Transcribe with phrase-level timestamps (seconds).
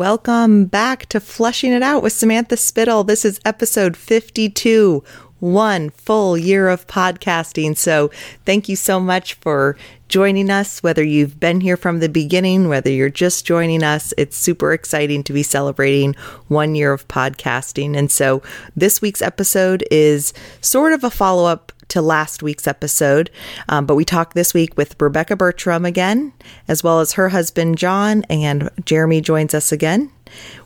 [0.00, 3.04] Welcome back to Fleshing It Out with Samantha Spittle.
[3.04, 5.04] This is episode 52,
[5.40, 7.76] one full year of podcasting.
[7.76, 8.10] So,
[8.46, 9.76] thank you so much for
[10.08, 14.14] joining us, whether you've been here from the beginning, whether you're just joining us.
[14.16, 16.14] It's super exciting to be celebrating
[16.48, 17.94] one year of podcasting.
[17.94, 18.42] And so,
[18.74, 20.32] this week's episode is
[20.62, 23.30] sort of a follow up to last week's episode.
[23.68, 26.32] Um, but we talked this week with Rebecca Bertram again,
[26.68, 30.10] as well as her husband, John, and Jeremy joins us again.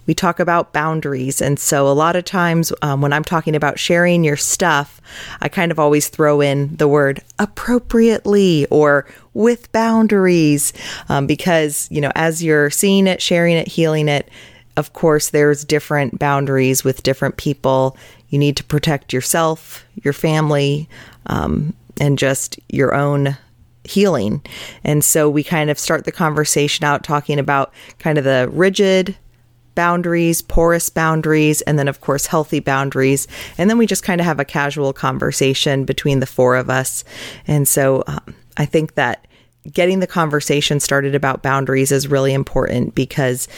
[0.06, 1.40] We talk about boundaries.
[1.40, 5.00] And so, a lot of times um, when I'm talking about sharing your stuff,
[5.40, 10.72] I kind of always throw in the word appropriately or with boundaries
[11.08, 14.28] um, because, you know, as you're seeing it, sharing it, healing it,
[14.76, 17.96] of course, there's different boundaries with different people.
[18.28, 20.88] You need to protect yourself, your family,
[21.26, 23.36] um, and just your own
[23.84, 24.42] healing.
[24.82, 29.16] And so we kind of start the conversation out talking about kind of the rigid
[29.74, 33.26] boundaries, porous boundaries, and then, of course, healthy boundaries.
[33.58, 37.04] And then we just kind of have a casual conversation between the four of us.
[37.46, 39.26] And so um, I think that
[39.72, 43.48] getting the conversation started about boundaries is really important because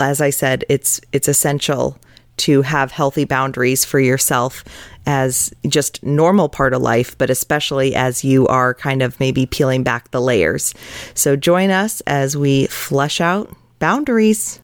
[0.00, 1.98] as I said, it's it's essential
[2.38, 4.64] to have healthy boundaries for yourself
[5.06, 9.82] as just normal part of life, but especially as you are kind of maybe peeling
[9.82, 10.74] back the layers.
[11.14, 14.60] So join us as we flesh out boundaries.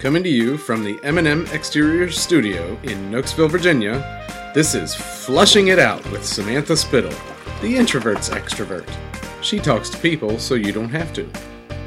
[0.00, 4.25] Coming to you from the M&M Exterior Studio in Knoxville, Virginia,
[4.56, 7.12] this is Fleshing It Out with Samantha Spittle,
[7.60, 8.88] the introvert's extrovert.
[9.42, 11.30] She talks to people so you don't have to.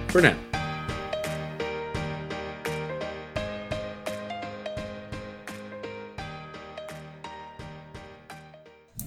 [0.10, 0.38] For now.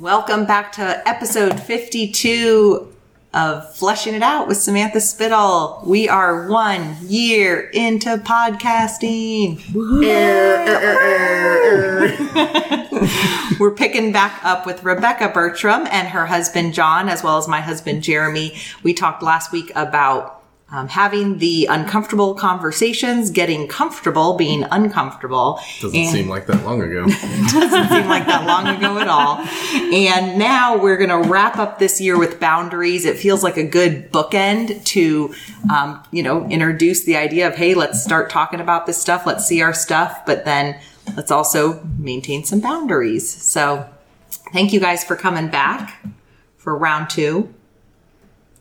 [0.01, 2.92] Welcome back to episode 52
[3.35, 5.83] of Fleshing It Out with Samantha Spittle.
[5.87, 9.63] We are one year into podcasting.
[13.59, 17.61] We're picking back up with Rebecca Bertram and her husband John, as well as my
[17.61, 18.55] husband Jeremy.
[18.83, 20.42] We talked last week about
[20.73, 25.61] um, having the uncomfortable conversations, getting comfortable being uncomfortable.
[25.83, 27.05] Doesn't and seem like that long ago.
[27.09, 29.37] doesn't seem like that long ago at all.
[29.95, 33.05] And now we're going to wrap up this year with boundaries.
[33.05, 35.35] It feels like a good bookend to,
[35.71, 39.27] um, you know, introduce the idea of, hey, let's start talking about this stuff.
[39.27, 40.81] Let's see our stuff, but then
[41.19, 43.31] let's also maintain some boundaries.
[43.31, 43.87] So
[44.55, 46.03] thank you guys for coming back
[46.57, 47.53] for round two.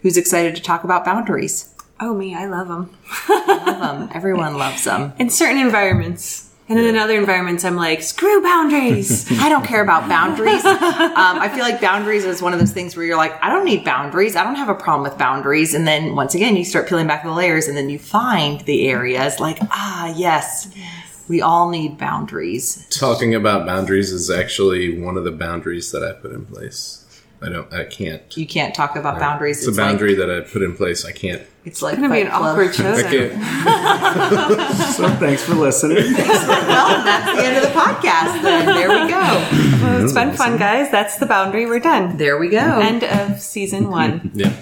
[0.01, 1.70] Who's excited to talk about boundaries?
[2.01, 2.89] Oh, me, I love them.
[3.29, 4.09] I love them.
[4.11, 5.13] Everyone loves them.
[5.19, 6.49] In certain environments.
[6.67, 6.89] And yeah.
[6.89, 9.29] in other environments, I'm like, screw boundaries.
[9.41, 10.63] I don't care about boundaries.
[10.65, 13.65] um, I feel like boundaries is one of those things where you're like, I don't
[13.65, 14.37] need boundaries.
[14.37, 15.73] I don't have a problem with boundaries.
[15.73, 18.87] And then once again, you start peeling back the layers and then you find the
[18.87, 20.69] areas like, ah, yes.
[20.73, 21.23] yes.
[21.27, 22.87] We all need boundaries.
[22.89, 27.00] Talking about boundaries is actually one of the boundaries that I put in place.
[27.43, 27.73] I don't.
[27.73, 28.37] I can't.
[28.37, 29.59] You can't talk about boundaries.
[29.59, 31.05] It's, it's a boundary like, that I put in place.
[31.05, 31.41] I can't.
[31.65, 32.93] It's like going to be an awkward show.
[32.93, 33.33] I can't.
[34.95, 35.97] so thanks for listening.
[36.13, 38.43] well, that's the end of the podcast.
[38.43, 39.81] Then there we go.
[39.81, 40.91] Well, it's been fun, guys.
[40.91, 41.65] That's the boundary.
[41.65, 42.17] We're done.
[42.17, 42.59] There we go.
[42.59, 44.29] End of season one.
[44.35, 44.53] yeah.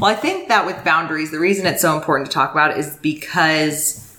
[0.00, 2.96] Well, I think that with boundaries, the reason it's so important to talk about is
[2.96, 4.16] because,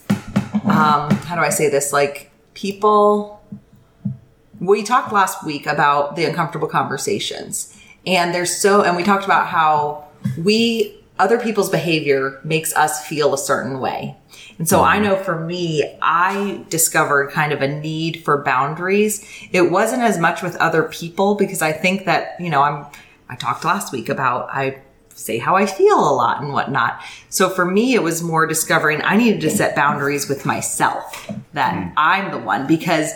[0.63, 1.91] um, how do I say this?
[1.91, 3.41] Like people,
[4.61, 7.75] we talked last week about the uncomfortable conversations
[8.15, 13.33] and there's so, and we talked about how we, other people's behavior makes us feel
[13.33, 14.15] a certain way.
[14.57, 19.25] And so I know for me, I discovered kind of a need for boundaries.
[19.51, 22.85] It wasn't as much with other people because I think that, you know, I'm,
[23.29, 24.81] I talked last week about I
[25.19, 27.01] say how I feel a lot and whatnot.
[27.29, 31.73] So for me, it was more discovering I needed to set boundaries with myself that
[31.73, 31.93] mm.
[31.95, 33.11] I'm the one because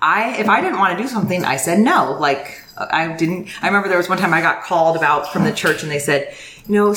[0.00, 2.16] I, if I didn't want to do something, I said no.
[2.18, 5.52] Like I didn't, I remember there was one time I got called about from the
[5.52, 6.34] church and they said,
[6.66, 6.94] you know,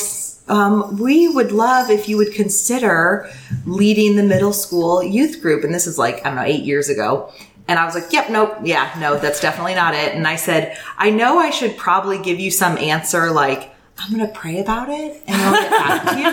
[0.48, 3.30] um, we would love if you would consider
[3.66, 5.64] leading the middle school youth group.
[5.64, 7.32] And this is like, I don't know, eight years ago.
[7.68, 10.14] And I was like, yep, nope, yeah, no, that's definitely not it.
[10.14, 14.28] And I said, I know I should probably give you some answer like, I'm gonna
[14.28, 16.32] pray about it and I'll get back to you.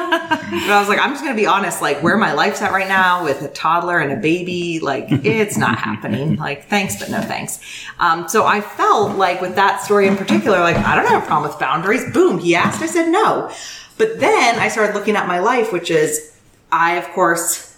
[0.67, 2.88] But I was like, I'm just gonna be honest, like where my life's at right
[2.88, 6.37] now with a toddler and a baby, like it's not happening.
[6.37, 7.61] Like thanks, but no thanks.
[8.00, 11.26] Um, so I felt like with that story in particular, like I don't have a
[11.26, 12.12] problem with boundaries.
[12.12, 13.50] Boom, he asked, I said no.
[13.97, 16.37] But then I started looking at my life, which is
[16.73, 17.72] I of course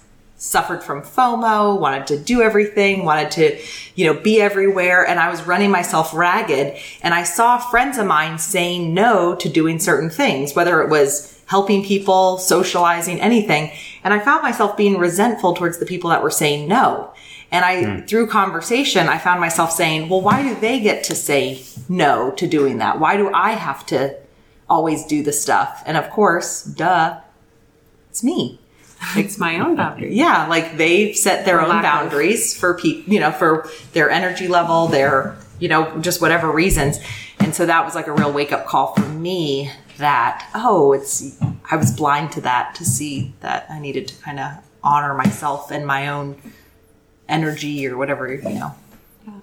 [0.44, 3.58] suffered from FOMO, wanted to do everything, wanted to,
[3.94, 5.06] you know, be everywhere.
[5.06, 6.76] And I was running myself ragged.
[7.02, 11.42] And I saw friends of mine saying no to doing certain things, whether it was
[11.46, 13.72] helping people, socializing, anything.
[14.04, 17.12] And I found myself being resentful towards the people that were saying no.
[17.50, 18.06] And I, hmm.
[18.06, 22.46] through conversation, I found myself saying, well, why do they get to say no to
[22.46, 23.00] doing that?
[23.00, 24.16] Why do I have to
[24.68, 25.82] always do the stuff?
[25.86, 27.20] And of course, duh,
[28.10, 28.60] it's me.
[29.16, 30.14] It's my own boundary.
[30.14, 31.82] Yeah, like they've set their own of.
[31.82, 36.98] boundaries for people, you know, for their energy level, their, you know, just whatever reasons.
[37.40, 41.38] And so that was like a real wake up call for me that, oh, it's,
[41.70, 44.52] I was blind to that to see that I needed to kind of
[44.82, 46.40] honor myself and my own
[47.28, 48.74] energy or whatever, you know.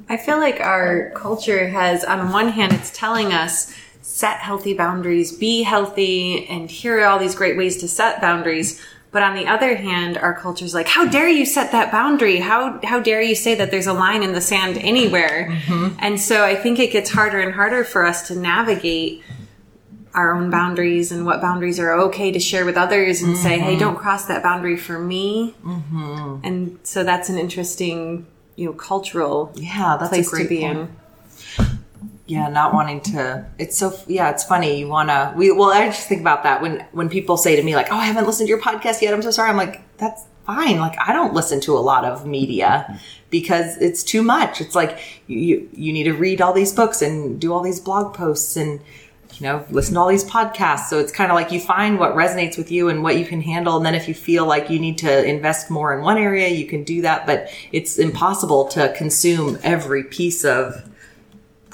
[0.10, 5.32] I feel like our culture has, on one hand, it's telling us set healthy boundaries,
[5.32, 8.84] be healthy, and here are all these great ways to set boundaries.
[9.12, 12.38] But on the other hand, our culture's like, how dare you set that boundary?
[12.38, 15.50] How, how dare you say that there's a line in the sand anywhere?
[15.52, 15.98] Mm-hmm.
[16.00, 19.22] And so I think it gets harder and harder for us to navigate
[20.14, 23.72] our own boundaries and what boundaries are okay to share with others and say, hey,
[23.72, 23.80] mm-hmm.
[23.80, 25.56] don't cross that boundary for me.
[25.64, 26.40] Mm-hmm.
[26.44, 28.26] And so that's an interesting,
[28.56, 30.78] you know, cultural Yeah, that's place a great to be point.
[30.78, 30.96] in.
[32.32, 35.86] Yeah not wanting to it's so yeah it's funny you want to we well i
[35.88, 38.48] just think about that when when people say to me like oh i haven't listened
[38.48, 41.60] to your podcast yet i'm so sorry i'm like that's fine like i don't listen
[41.60, 43.00] to a lot of media
[43.30, 44.98] because it's too much it's like
[45.28, 48.80] you you need to read all these books and do all these blog posts and
[49.34, 52.16] you know listen to all these podcasts so it's kind of like you find what
[52.16, 54.80] resonates with you and what you can handle and then if you feel like you
[54.80, 58.94] need to invest more in one area you can do that but it's impossible to
[58.98, 60.91] consume every piece of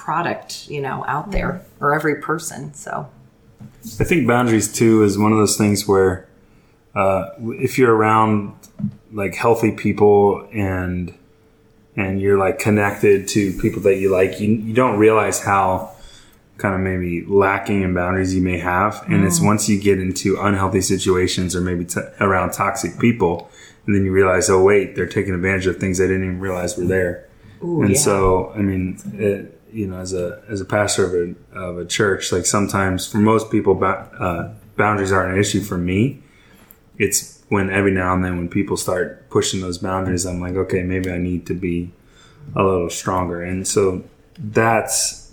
[0.07, 2.73] product, you know, out there or every person.
[2.73, 3.09] So
[3.99, 6.29] I think boundaries too is one of those things where
[6.95, 8.53] uh, if you're around
[9.11, 11.13] like healthy people and
[11.97, 15.93] and you're like connected to people that you like, you, you don't realize how
[16.57, 19.03] kind of maybe lacking in boundaries you may have.
[19.09, 23.51] And it's once you get into unhealthy situations or maybe t- around toxic people,
[23.85, 26.77] and then you realize, oh wait, they're taking advantage of things I didn't even realize
[26.77, 27.27] were there.
[27.61, 27.99] and yeah.
[27.99, 31.85] so, I mean, it, you know, as a as a pastor of a of a
[31.85, 35.61] church, like sometimes for most people, uh, boundaries aren't an issue.
[35.61, 36.21] For me,
[36.97, 40.83] it's when every now and then when people start pushing those boundaries, I'm like, okay,
[40.83, 41.91] maybe I need to be
[42.55, 43.43] a little stronger.
[43.43, 44.03] And so
[44.37, 45.27] that's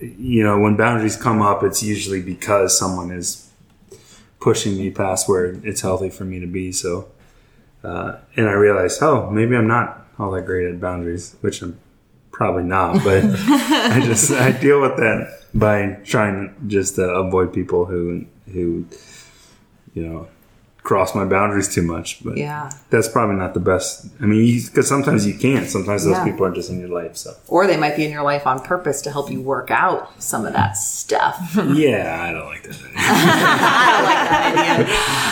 [0.00, 3.48] you know, when boundaries come up, it's usually because someone is
[4.40, 6.72] pushing me past where it's healthy for me to be.
[6.72, 7.10] So,
[7.84, 11.78] uh, and I realized, oh, maybe I'm not all that great at boundaries, which I'm
[12.32, 17.84] probably not, but I just I deal with that by trying just to avoid people
[17.86, 18.84] who who
[19.94, 20.28] you know
[20.82, 22.24] cross my boundaries too much.
[22.24, 22.70] But Yeah.
[22.88, 24.06] that's probably not the best.
[24.20, 25.68] I mean, because sometimes you can't.
[25.68, 26.24] Sometimes those Yeah.
[26.24, 27.16] people are just in your life.
[27.18, 30.10] So or they might be in your life on purpose to help you work out
[30.22, 31.38] some of that stuff.
[31.74, 32.76] yeah, I don't like that.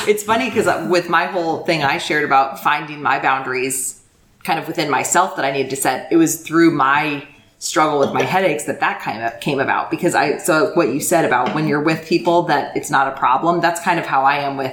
[0.09, 3.95] it's funny because with my whole thing I shared about finding my boundaries
[4.45, 7.27] kind of within myself that I needed to set, it was through my
[7.59, 11.01] struggle with my headaches that that kind of came about because I, so what you
[11.01, 14.23] said about when you're with people that it's not a problem, that's kind of how
[14.23, 14.73] I am with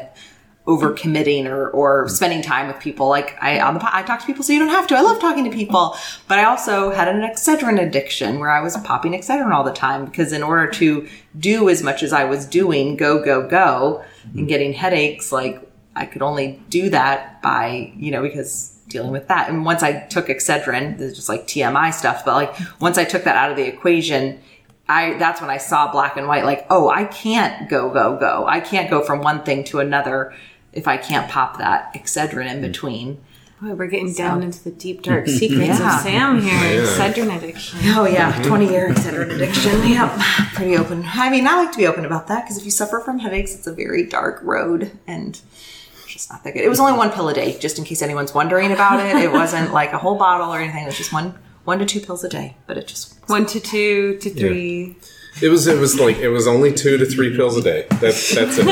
[0.67, 3.07] overcommitting or, or spending time with people.
[3.07, 4.95] Like I, on the, I talk to people so you don't have to.
[4.95, 5.95] I love talking to people,
[6.27, 10.05] but I also had an Excedrin addiction where I was popping Excedrin all the time
[10.05, 11.07] because in order to
[11.37, 14.03] do as much as I was doing, go, go, go
[14.33, 15.61] and getting headaches, like
[15.95, 19.49] I could only do that by, you know, because dealing with that.
[19.49, 23.03] And once I took Excedrin, this is just like TMI stuff, but like once I
[23.05, 24.39] took that out of the equation,
[24.87, 28.45] I that's when I saw black and white like, oh, I can't go go go.
[28.47, 30.33] I can't go from one thing to another
[30.73, 33.19] if I can't pop that Excedrin in between.
[33.61, 35.95] Boy, we're getting down into the deep dark secrets Yeah.
[35.95, 36.51] of Sam here.
[36.51, 36.81] Yeah.
[36.85, 37.79] Excedrin addiction.
[37.85, 38.43] Oh yeah, mm-hmm.
[38.49, 39.87] 20 year Excedrin addiction.
[39.89, 40.19] Yep.
[40.53, 41.03] Pretty open.
[41.07, 43.55] I mean, I like to be open about that because if you suffer from headaches,
[43.55, 45.74] it's a very dark road and it's
[46.15, 46.63] just not that good.
[46.63, 49.17] It was only one pill a day, just in case anyone's wondering about it.
[49.17, 50.83] It wasn't like a whole bottle or anything.
[50.83, 53.59] It was just one one to two pills a day, but it just One to
[53.59, 54.95] two to three.
[55.41, 57.85] It was it was like it was only two to three pills a day.
[57.99, 58.65] That's that's it.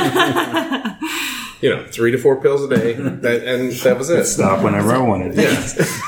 [1.62, 4.24] you know, three to four pills a day, that, and that was it.
[4.24, 5.36] Stop whenever I wanted.
[5.36, 5.50] Yeah.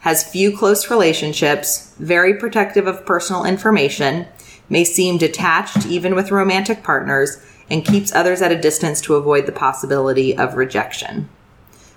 [0.00, 4.26] has few close relationships very protective of personal information
[4.68, 7.40] may seem detached even with romantic partners
[7.70, 11.28] and keeps others at a distance to avoid the possibility of rejection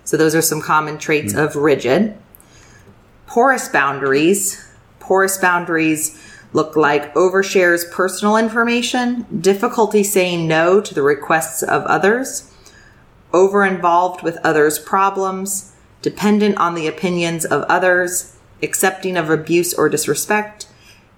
[0.09, 2.17] so those are some common traits of rigid.
[3.27, 4.67] Porous boundaries.
[4.99, 6.19] Porous boundaries
[6.51, 12.51] look like overshares personal information, difficulty saying no to the requests of others,
[13.33, 19.89] over involved with others' problems, dependent on the opinions of others, accepting of abuse or
[19.89, 20.65] disrespect,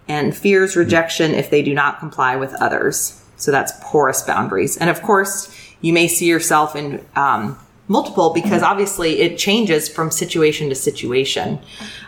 [0.05, 3.23] and fears rejection if they do not comply with others.
[3.37, 4.75] So that's porous boundaries.
[4.75, 7.57] And of course, you may see yourself in um,
[7.91, 11.59] multiple because obviously it changes from situation to situation.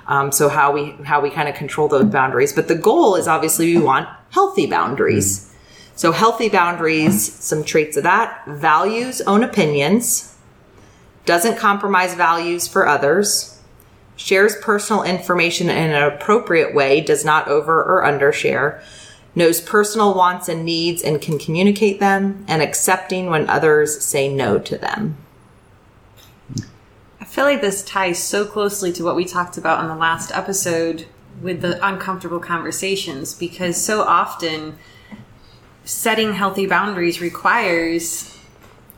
[0.07, 3.27] Um, so how we how we kind of control those boundaries, but the goal is
[3.27, 5.53] obviously we want healthy boundaries.
[5.95, 10.35] So healthy boundaries, some traits of that: values own opinions,
[11.25, 13.61] doesn't compromise values for others,
[14.15, 18.81] shares personal information in an appropriate way, does not over or undershare,
[19.35, 24.57] knows personal wants and needs and can communicate them, and accepting when others say no
[24.59, 25.17] to them.
[27.33, 30.31] I feel like this ties so closely to what we talked about on the last
[30.31, 31.07] episode
[31.41, 34.77] with the uncomfortable conversations because so often
[35.83, 38.37] setting healthy boundaries requires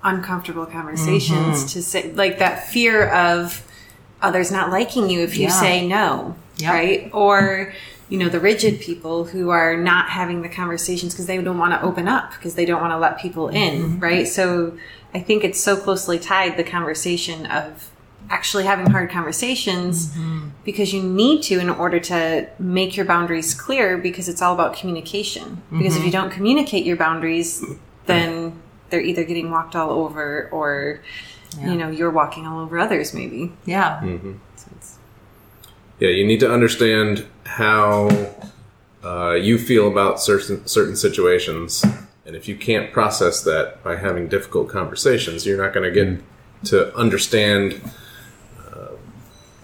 [0.03, 1.67] uncomfortable conversations mm-hmm.
[1.67, 3.65] to say like that fear of
[4.21, 5.61] others not liking you if you Yeah.
[5.61, 6.73] say no Yep.
[6.73, 7.73] right or
[8.09, 11.71] you know the rigid people who are not having the conversations because they don't want
[11.71, 13.99] to open up because they don't want to let people in mm-hmm.
[14.01, 14.77] right so
[15.13, 17.91] i think it's so closely tied the conversation of
[18.29, 20.49] actually having hard conversations mm-hmm.
[20.63, 24.75] because you need to in order to make your boundaries clear because it's all about
[24.75, 25.61] communication.
[25.71, 26.05] Because if mm-hmm.
[26.05, 27.63] you don't communicate your boundaries
[28.05, 31.01] then they're either getting walked all over or
[31.61, 33.53] you know you're walking all over others maybe.
[33.65, 33.99] Yeah.
[34.01, 34.33] Mm-hmm.
[34.55, 34.97] So it's-
[35.99, 38.09] Yeah, you need to understand how
[39.03, 41.83] uh, you feel about certain certain situations,
[42.25, 46.07] and if you can't process that by having difficult conversations, you're not going to get
[46.07, 46.21] mm.
[46.65, 47.81] to understand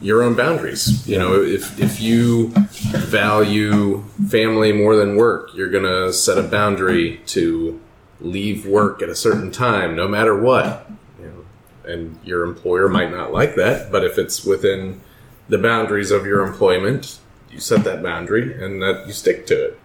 [0.02, 1.08] your own boundaries.
[1.08, 6.44] You know, if if you value family more than work, you're going to set a
[6.44, 7.80] boundary to
[8.20, 10.90] leave work at a certain time, no matter what.
[11.20, 15.02] You know, and your employer might not like that, but if it's within
[15.48, 17.20] the boundaries of your employment,
[17.52, 19.80] you set that boundary and that you stick to it.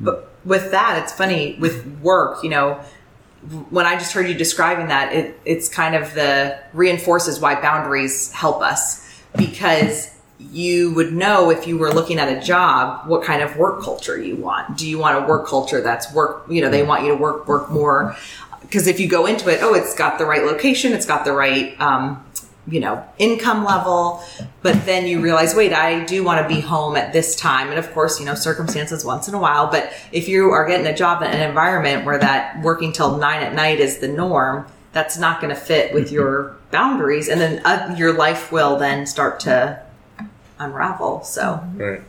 [0.00, 2.80] But with that, it's funny with work, you know,
[3.70, 8.32] when I just heard you describing that, it, it's kind of the reinforces why boundaries
[8.32, 9.05] help us
[9.36, 13.82] because you would know if you were looking at a job what kind of work
[13.82, 14.76] culture you want.
[14.76, 17.48] Do you want a work culture that's work, you know, they want you to work,
[17.48, 18.16] work more.
[18.60, 21.32] Because if you go into it, oh, it's got the right location, it's got the
[21.32, 22.24] right, um,
[22.68, 24.22] you know, income level,
[24.62, 27.68] but then you realize, wait, I do want to be home at this time.
[27.68, 30.86] And of course, you know, circumstances once in a while, but if you are getting
[30.86, 34.66] a job in an environment where that working till nine at night is the norm,
[34.96, 37.28] that's not going to fit with your boundaries.
[37.28, 39.82] And then uh, your life will then start to
[40.58, 41.22] unravel.
[41.22, 42.00] So, Right.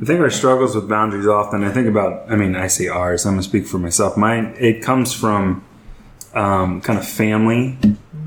[0.00, 1.62] I think our struggles with boundaries often.
[1.62, 2.30] I think about.
[2.30, 3.24] I mean, I say ours.
[3.24, 4.16] I'm gonna speak for myself.
[4.16, 4.54] Mine.
[4.58, 5.64] It comes from
[6.34, 7.78] um, kind of family.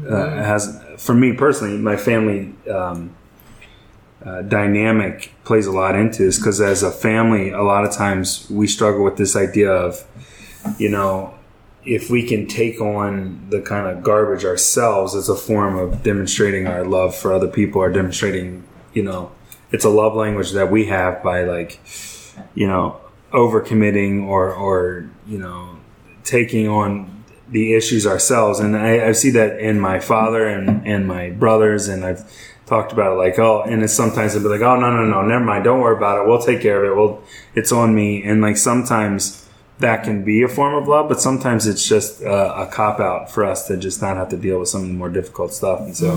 [0.07, 3.15] Uh, has for me personally, my family um,
[4.25, 8.49] uh, dynamic plays a lot into this because as a family, a lot of times
[8.49, 10.03] we struggle with this idea of,
[10.79, 11.33] you know,
[11.85, 16.67] if we can take on the kind of garbage ourselves as a form of demonstrating
[16.67, 19.31] our love for other people or demonstrating, you know,
[19.71, 21.79] it's a love language that we have by like,
[22.53, 22.99] you know,
[23.31, 25.77] overcommitting or, or, you know,
[26.23, 28.59] taking on the issues ourselves.
[28.59, 31.87] And I, I see that in my father and, and my brothers.
[31.87, 32.29] And I've
[32.65, 35.21] talked about it like, oh, and it's sometimes they'll be like, oh, no, no, no,
[35.21, 35.63] never mind.
[35.63, 36.27] Don't worry about it.
[36.27, 36.95] We'll take care of it.
[36.95, 37.23] Well,
[37.55, 38.23] it's on me.
[38.23, 39.48] And like sometimes
[39.79, 43.31] that can be a form of love, but sometimes it's just uh, a cop out
[43.31, 45.79] for us to just not have to deal with some of the more difficult stuff.
[45.81, 46.11] And so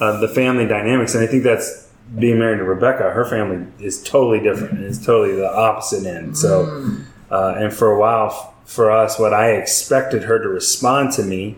[0.00, 4.02] uh, the family dynamics, and I think that's being married to Rebecca, her family is
[4.02, 4.80] totally different.
[4.80, 6.36] It's totally the opposite end.
[6.36, 6.96] So,
[7.30, 11.22] uh, and for a while, f- for us, what I expected her to respond to
[11.22, 11.56] me,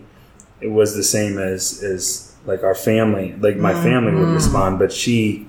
[0.61, 4.91] it was the same as as like our family, like my family would respond, but
[4.91, 5.47] she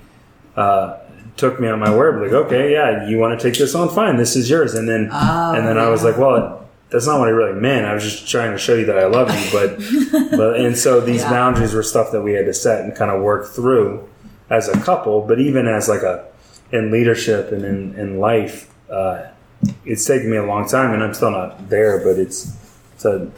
[0.55, 0.97] uh,
[1.37, 4.17] took me on my word, like, okay, yeah, you want to take this on, fine,
[4.17, 6.61] this is yours, and then and then I was like, well.
[6.91, 7.85] That's not what I really meant.
[7.87, 11.01] I was just trying to show you that I love you, but, but and so
[11.01, 14.07] these boundaries were stuff that we had to set and kind of work through
[14.49, 16.25] as a couple, but even as like a
[16.71, 19.27] in leadership and in, in life, uh,
[19.85, 22.03] it's taken me a long time, and I'm still not there.
[22.03, 22.55] But it's
[22.99, 23.31] to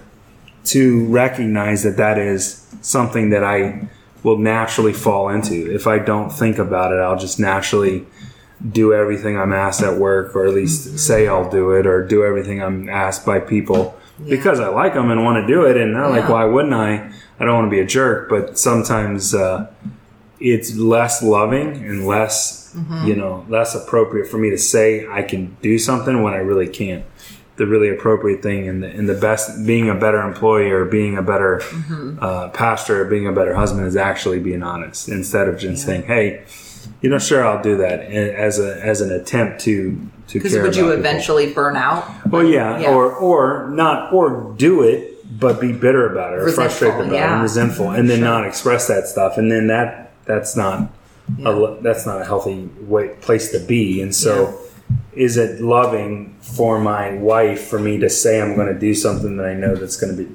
[0.65, 3.87] to recognize that that is something that I
[4.27, 5.73] will naturally fall into.
[5.73, 8.05] If I don't think about it, I'll just naturally
[8.81, 12.25] do everything I'm asked at work, or at least say I'll do it, or do
[12.25, 15.77] everything I'm asked by people because I like them and want to do it.
[15.77, 16.31] And not like, Yeah.
[16.31, 17.09] why wouldn't I?
[17.39, 19.67] I don't want to be a jerk, but sometimes uh,
[20.41, 25.55] it's less loving and less, you know, less appropriate for me to say I can
[25.61, 27.05] do something when I really can't.
[27.57, 31.17] The really appropriate thing and the, and the best, being a better employee or being
[31.17, 31.61] a better
[32.21, 36.03] uh, pastor or being a better husband is actually being honest instead of just saying,
[36.03, 36.43] "Hey,
[37.01, 40.75] you know, sure, I'll do that," as a as an attempt to to Because would
[40.75, 40.91] you people.
[40.99, 42.05] eventually burn out?
[42.29, 42.89] Well, yeah, Yeah.
[42.93, 47.13] or or not, or do it, but be bitter about it, or Resentful, frustrated about
[47.29, 50.91] it, and resentful, and then not express that stuff, and then that that's not
[51.39, 51.49] Yeah.
[51.49, 53.99] a that's not a healthy way place to be.
[54.01, 54.59] And so,
[55.17, 59.37] is it loving for my wife for me to say I'm going to do something
[59.37, 60.29] that I know that's going to be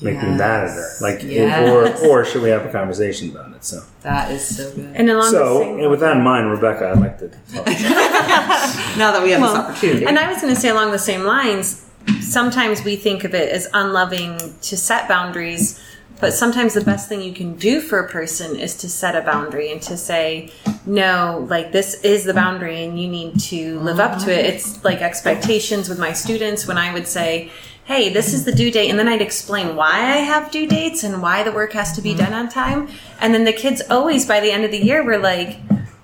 [0.00, 1.68] make me mad at her, like, Yes.
[2.04, 3.64] or or should we have a conversation about it?
[3.64, 4.92] So, That is so good.
[4.94, 7.28] And along the so same and with that in mind, Rebecca, I'd like to.
[7.28, 7.66] Talk.
[8.96, 10.06] Now that we have Well, this opportunity.
[10.06, 11.84] And I was going to say along the same lines,
[12.20, 15.80] sometimes we think of it as unloving to set boundaries,
[16.20, 19.22] but sometimes the best thing you can do for a person is to set a
[19.22, 20.50] boundary and to say,
[20.84, 24.46] no, like this is the boundary and you need to live up to it.
[24.46, 27.50] It's like expectations with my students when I would say,
[27.84, 28.90] hey, this is the due date.
[28.90, 32.02] And then I'd explain why I have due dates and why the work has to
[32.02, 32.88] be done on time.
[33.20, 35.58] And then the kids always, by the end of the year, were like,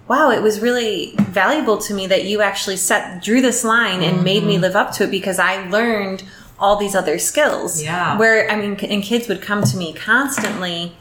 [0.08, 4.22] wow, it was really valuable to me that you actually set drew this line and
[4.22, 4.48] made Mm-hmm.
[4.48, 6.22] me live up to it because I learned
[6.64, 7.82] all these other skills.
[7.82, 8.18] Yeah.
[8.18, 10.96] Where I mean, and kids would come to me constantly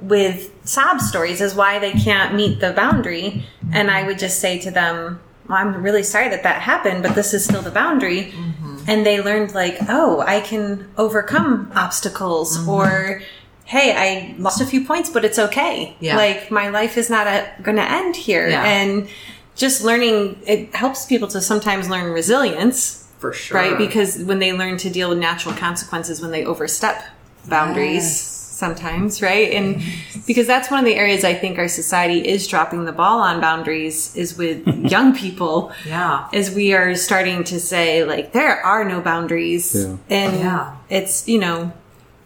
[0.00, 3.70] with sob stories as why they can't meet the boundary, mm-hmm.
[3.72, 7.14] and I would just say to them, well, "I'm really sorry that that happened, but
[7.14, 8.84] this is still the boundary." Mm-hmm.
[8.86, 12.68] And they learned like, "Oh, I can overcome obstacles," mm-hmm.
[12.68, 13.22] or
[13.64, 15.96] hey, I lost a few points, but it's okay.
[16.00, 16.16] Yeah.
[16.16, 18.48] Like my life is not uh, going to end here.
[18.48, 18.62] Yeah.
[18.62, 19.08] And
[19.56, 23.56] just learning, it helps people to sometimes learn resilience, for sure.
[23.56, 23.78] right?
[23.78, 27.02] Because when they learn to deal with natural consequences when they overstep
[27.48, 28.30] boundaries Yes.
[28.58, 29.52] sometimes, right?
[29.52, 29.82] And
[30.26, 33.40] because that's one of the areas I think our society is dropping the ball on
[33.40, 35.72] boundaries is with young people.
[35.86, 36.28] Yeah.
[36.32, 39.96] As we are starting to say like there are no boundaries Yeah.
[40.10, 40.74] and Yeah.
[40.88, 41.72] it's, you know,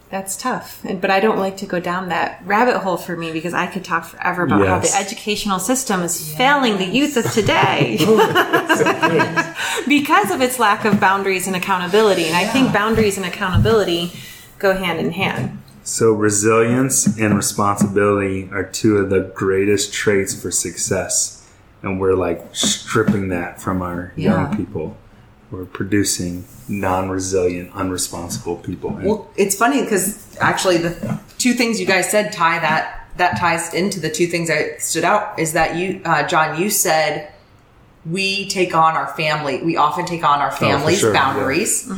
[0.09, 0.83] that's tough.
[0.83, 3.67] And, but I don't like to go down that rabbit hole for me because I
[3.67, 9.55] could talk forever about how the educational system is failing the youth of today oh,
[9.87, 12.23] because of its lack of boundaries and accountability.
[12.25, 14.11] And I think boundaries and accountability
[14.57, 15.61] go hand in hand.
[15.83, 21.49] So, resilience and responsibility are two of the greatest traits for success.
[21.81, 24.31] And we're like stripping that from our Yeah.
[24.31, 24.97] young people.
[25.51, 28.95] We're producing non resilient, unresponsible people.
[28.97, 33.37] And Well, it's funny because actually the two things you guys said tie that that
[33.37, 37.31] ties into the two things that stood out is that you, uh, John, you said
[38.05, 39.61] we take on our family.
[39.61, 41.33] We often take on our family's sure, yeah.
[41.33, 41.91] boundaries.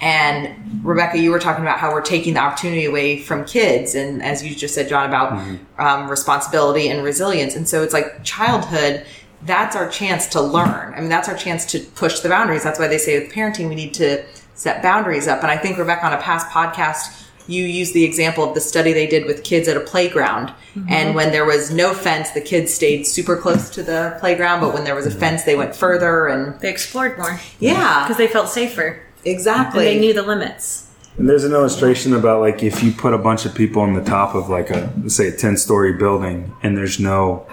[0.00, 4.22] And Rebecca, you were talking about how we're taking the opportunity away from kids, and
[4.22, 5.32] as you just said, John, about
[5.78, 7.54] um, responsibility and resilience.
[7.54, 9.06] And so it's like childhood.
[9.44, 10.94] That's our chance to learn.
[10.94, 12.62] I mean, that's our chance to push the boundaries.
[12.62, 15.42] That's why they say with parenting, we need to set boundaries up.
[15.42, 18.92] And I think Rebecca, on a past podcast, you used the example of the study
[18.92, 20.48] they did with kids at a playground.
[20.48, 20.86] Mm-hmm.
[20.88, 24.60] And when there was no fence, the kids stayed super close to the playground.
[24.60, 26.26] But when there was a fence, they went further.
[26.26, 29.86] And They explored more yeah, because they felt safer exactly.
[29.86, 30.90] and they knew the limits.
[31.18, 34.02] And there's an illustration about like if you put a bunch of people on the
[34.02, 37.46] top of like a let's say a ten story building and there's no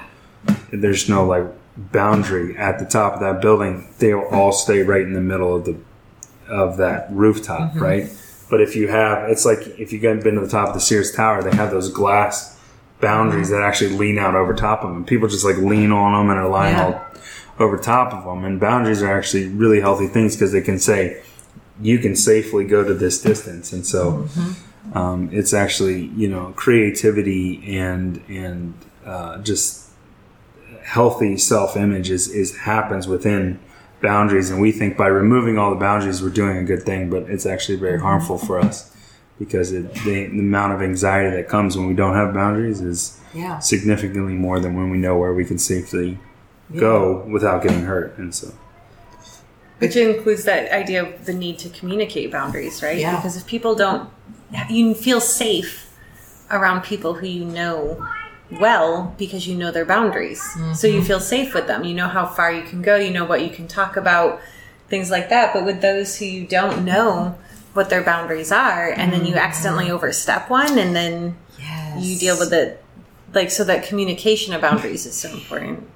[0.71, 1.45] there's no like
[1.77, 5.65] boundary at the top of that building, they'll all stay right in the middle of
[5.65, 5.77] the
[6.49, 8.09] of that rooftop, right?
[8.49, 11.11] But if you have it's like if you've been to the top of the Sears
[11.13, 12.59] Tower, they have those glass
[12.99, 15.05] boundaries that actually lean out over top of them.
[15.05, 16.85] People just like lean on them and are lying Yeah.
[16.85, 18.43] all over top of them.
[18.43, 21.21] And boundaries are actually really healthy things because they can say,
[21.81, 24.27] you can safely go to this distance, and so
[24.93, 28.73] um, it's actually you know creativity and and
[29.05, 29.80] uh, just
[30.83, 33.59] healthy self image is, is happens within
[34.01, 37.23] boundaries, and we think by removing all the boundaries we're doing a good thing, but
[37.29, 38.05] it's actually very mm-hmm.
[38.05, 38.95] harmful for us
[39.39, 43.19] because it, the, the amount of anxiety that comes when we don't have boundaries is
[43.33, 43.59] Yeah.
[43.59, 46.19] significantly more than when we know where we can safely
[46.77, 48.53] go without getting hurt, and so.
[49.79, 52.99] Which includes that idea of the need to communicate boundaries, right?
[52.99, 53.15] Yeah.
[53.15, 54.09] Because if people don't,
[54.69, 55.91] you feel safe
[56.51, 58.05] around people who you know
[58.59, 60.41] well because you know their boundaries.
[60.73, 61.83] So you feel safe with them.
[61.83, 64.41] You know how far you can go, you know what you can talk about,
[64.89, 65.53] things like that.
[65.53, 67.37] But with those who you don't know
[67.73, 72.03] what their boundaries are, and then you accidentally overstep one, and then Yes.
[72.03, 72.83] you deal with it.
[73.33, 75.87] Like, so that communication of boundaries is so important.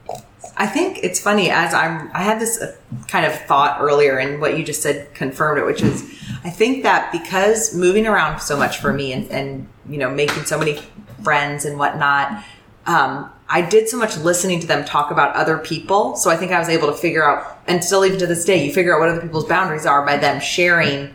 [0.55, 2.09] I think it's funny as I'm.
[2.13, 2.73] I had this uh,
[3.09, 6.01] kind of thought earlier, and what you just said confirmed it, which is
[6.45, 10.45] I think that because moving around so much for me, and, and you know making
[10.45, 10.79] so many
[11.25, 12.41] friends and whatnot,
[12.85, 16.15] um, I did so much listening to them talk about other people.
[16.15, 18.65] So I think I was able to figure out, and still even to this day,
[18.65, 21.13] you figure out what other people's boundaries are by them sharing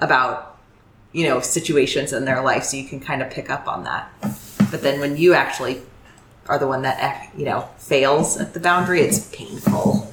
[0.00, 0.58] about
[1.12, 4.10] you know situations in their life, so you can kind of pick up on that.
[4.70, 5.82] But then when you actually
[6.46, 10.08] are the one that eh, you know fails at the boundary, it's painful.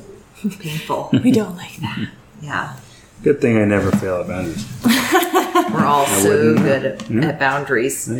[0.59, 1.09] Painful.
[1.23, 2.09] We don't like that.
[2.41, 2.77] Yeah.
[3.23, 4.65] Good thing I never fail at boundaries.
[5.73, 8.11] We're all so good at, at boundaries.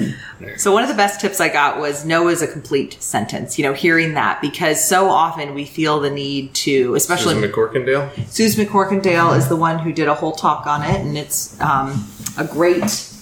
[0.57, 3.57] So one of the best tips I got was no is a complete sentence.
[3.57, 8.27] You know, hearing that because so often we feel the need to, especially Susan McCorkindale.
[8.29, 12.07] Susan McCorkindale is the one who did a whole talk on it, and it's um,
[12.38, 13.13] a great,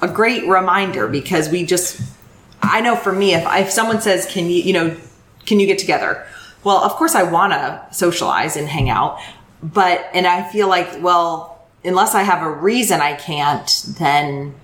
[0.00, 2.00] a great reminder because we just,
[2.62, 4.96] I know for me, if if someone says, "Can you, you know,
[5.46, 6.26] can you get together?"
[6.64, 9.18] Well, of course I want to socialize and hang out,
[9.62, 11.57] but and I feel like, well,
[11.88, 14.54] unless I have a reason I can't, then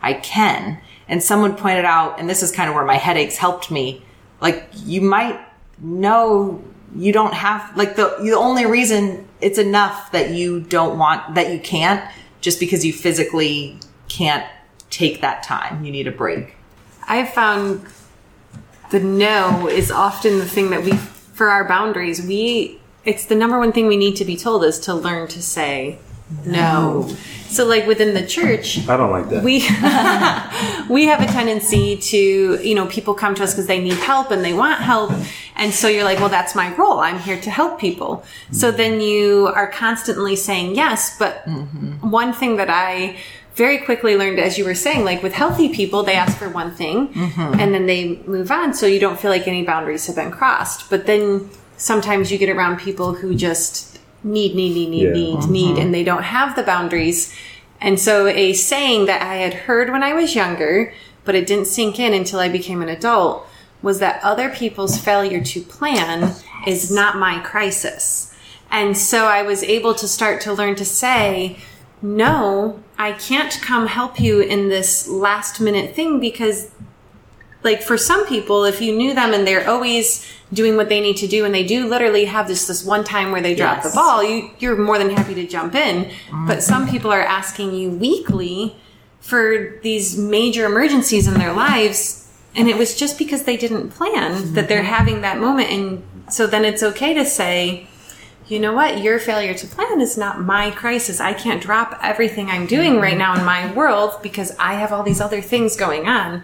[0.00, 0.80] I can.
[1.08, 4.04] And someone pointed out, and this is kind of where my headaches helped me.
[4.40, 5.40] Like you might
[5.78, 6.62] know
[6.94, 11.50] you don't have like the the only reason it's enough that you don't want that
[11.52, 12.04] you can't
[12.40, 14.46] just because you physically can't
[14.90, 15.84] take that time.
[15.84, 16.54] You need a break.
[17.08, 17.86] I've found
[18.90, 23.58] the no is often the thing that we, for our boundaries, we, it's the number
[23.58, 25.98] one thing we need to be told is to learn to say
[26.44, 27.14] no.
[27.48, 29.42] So, like within the church, I don't like that.
[29.44, 29.58] we
[30.88, 34.30] we have a tendency to you know people come to us because they need help
[34.30, 35.12] and they want help.
[35.54, 37.00] And so you're like well that's my role.
[37.00, 38.24] I'm here to help people.
[38.52, 38.76] So mm-hmm.
[38.78, 41.18] then you are constantly saying yes.
[41.18, 42.10] But mm-hmm.
[42.10, 43.18] one thing that i
[43.54, 46.70] very quickly learned as you were saying like with healthy people they ask for one
[46.70, 47.60] thing mm-hmm.
[47.60, 48.72] and then they move on.
[48.72, 50.88] So you don't feel like any boundaries have been crossed.
[50.88, 53.91] But then sometimes you get around people who just
[54.24, 55.12] need need need need Yeah.
[55.12, 55.50] need uh-huh.
[55.50, 57.34] need and they don't have the boundaries
[57.82, 61.66] and so a saying that I had heard when I was younger, but it didn't
[61.66, 63.44] sink in until I became an adult,
[63.82, 68.32] was that other people's failure to plan is not my crisis.
[68.70, 71.58] And so I was able to start to learn to say,
[72.00, 76.70] no, I can't come help you in this last minute thing because
[77.62, 81.16] like for some people, if you knew them and they're always doing what they need
[81.16, 83.90] to do and they do literally have this this one time where they drop Yes.
[83.90, 86.04] the ball, you you're more than happy to jump in.
[86.30, 86.60] But mm-hmm.
[86.60, 88.76] some people are asking you weekly
[89.20, 94.52] for these major emergencies in their lives and it was just because they didn't plan
[94.54, 94.92] that they're mm-hmm.
[94.92, 97.86] having that moment and so then it's okay to say
[98.48, 99.00] you know what?
[99.00, 101.20] Your failure to plan is not my crisis.
[101.20, 103.18] I can't drop everything I'm doing right mm-hmm.
[103.18, 106.42] now in my world because I have all these other things going on.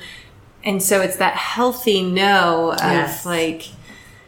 [0.68, 3.24] And so it's that healthy no of Yes.
[3.24, 3.70] like,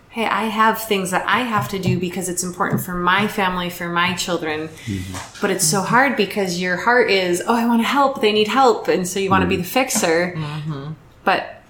[0.09, 3.69] hey, I have things that I have to do because it's important for my family,
[3.69, 4.69] for my children.
[4.87, 5.39] Mm-hmm.
[5.43, 8.23] But it's so hard because your heart is, oh, I want to help.
[8.23, 8.89] They need help.
[8.89, 9.71] And so you want to be the mm-hmm.
[9.71, 10.33] fixer.
[10.35, 10.93] Mm-hmm.
[11.25, 11.63] But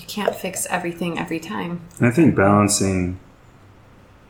[0.00, 1.82] you can't fix everything every time.
[1.98, 3.20] And I think balancing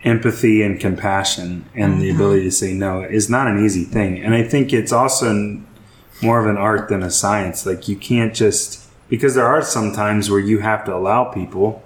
[0.02, 4.18] empathy and compassion and the ability to say no is not an easy thing.
[4.18, 5.62] And I think it's also
[6.20, 7.64] more of an art than a science.
[7.64, 11.82] Like you can't just because there are some times where you have to allow people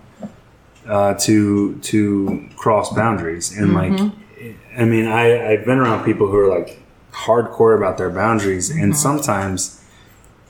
[0.86, 3.92] uh, to to cross boundaries and like
[4.76, 6.80] I mean I I've been around people who are like
[7.12, 9.76] hardcore about their boundaries and sometimes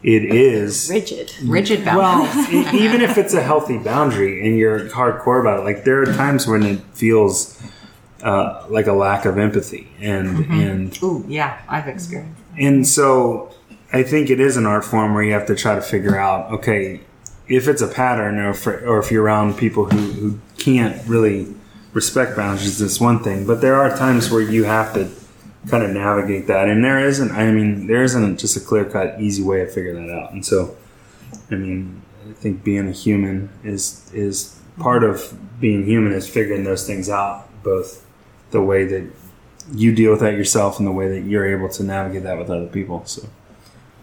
[0.03, 1.33] it is Rigid.
[1.45, 2.73] Rigid well, boundaries.
[2.75, 6.07] e- even if it's a healthy boundary and you're hardcore about it, like there are
[6.07, 7.61] times when it feels
[8.23, 12.41] uh, like a lack of empathy, and and Ooh, yeah, I've experienced.
[12.59, 13.53] and so
[13.93, 16.53] I think it is an art form where you have to try to figure out,
[16.53, 17.01] okay,
[17.49, 21.53] if it's a pattern, or if, or if you're around people who who can't really
[21.93, 25.11] respect boundaries, it's one thing, but there are times where you have to
[25.69, 26.69] kind of navigate that.
[26.69, 30.07] And there isn't, I mean, there isn't just a clear cut, easy way of figuring
[30.07, 30.33] that out.
[30.33, 30.77] And so,
[31.51, 36.65] I mean, I think being a human is is part of being human is figuring
[36.65, 38.07] those things out, both
[38.51, 39.11] the way that
[39.73, 42.51] you deal with that yourself and the way that you're able to navigate that with
[42.51, 43.05] other people.
[43.05, 43.29] So,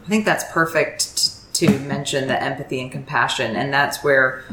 [0.07, 1.17] I think that's perfect
[1.53, 4.45] t- to mention the empathy and compassion, and that's where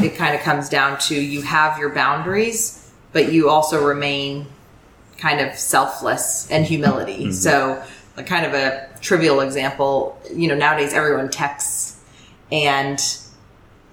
[0.00, 4.46] it kind of comes down to you have your boundaries, but you also remain
[5.18, 7.24] kind of selfless and humility.
[7.24, 7.32] Mm-hmm.
[7.32, 7.82] So,
[8.16, 12.00] like kind of a trivial example, you know, nowadays everyone texts
[12.52, 12.98] and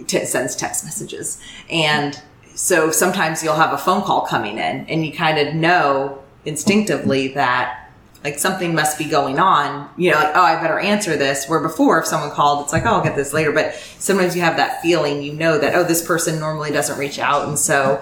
[0.05, 2.21] t- sends text messages, and
[2.53, 7.29] so sometimes you'll have a phone call coming in, and you kind of know instinctively
[7.29, 7.80] that
[8.23, 9.89] like something must be going on.
[9.97, 11.47] You know, like oh, I better answer this.
[11.47, 13.51] Where before, if someone called, it's like oh, I'll get this later.
[13.51, 17.19] But sometimes you have that feeling, you know that oh, this person normally doesn't reach
[17.19, 18.01] out, and so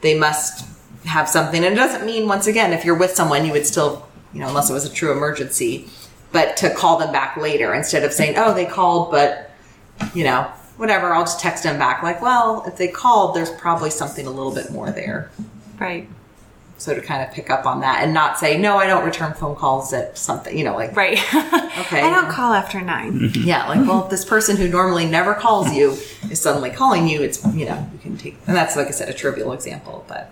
[0.00, 0.66] they must
[1.04, 1.64] have something.
[1.64, 4.48] And it doesn't mean once again, if you're with someone, you would still, you know,
[4.48, 5.88] unless it was a true emergency,
[6.32, 9.50] but to call them back later instead of saying oh, they called, but
[10.14, 10.50] you know.
[10.76, 12.02] Whatever, I'll just text them back.
[12.02, 15.30] Like, well, if they called, there's probably something a little bit more there.
[15.78, 16.08] Right.
[16.80, 19.34] So to kind of pick up on that and not say, no, I don't return
[19.34, 21.18] phone calls at something, you know, like, Right.
[21.80, 22.00] Okay.
[22.02, 23.30] I don't call after nine.
[23.34, 25.90] yeah, like, well, if this person who normally never calls you
[26.30, 29.08] is suddenly calling you, it's, you know, you can take, and that's, like I said,
[29.08, 30.30] a trivial example, but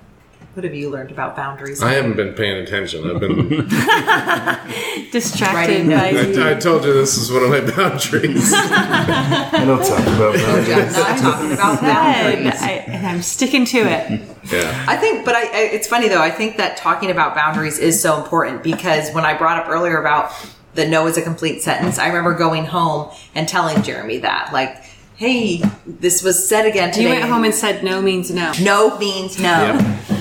[0.58, 1.80] what have you learned about boundaries?
[1.80, 3.08] I haven't been paying attention.
[3.08, 3.68] I've been.
[5.12, 6.10] Distracted by
[6.42, 8.52] I, I told you this is one of my boundaries.
[8.52, 10.92] I don't talk about Yeah, that.
[10.96, 12.60] not talking about boundaries.
[12.60, 14.20] I, I'm sticking to it.
[14.52, 14.84] yeah.
[14.88, 16.20] I think, but I, I, it's funny though.
[16.20, 20.00] I think that talking about boundaries is so important because when I brought up earlier
[20.00, 20.32] about
[20.74, 24.82] the no is a complete sentence, I remember going home and telling Jeremy that, like,
[25.14, 27.04] hey, this was said again today.
[27.04, 28.52] You went home and said no means no.
[28.60, 29.78] no means no.
[29.78, 30.17] Yep.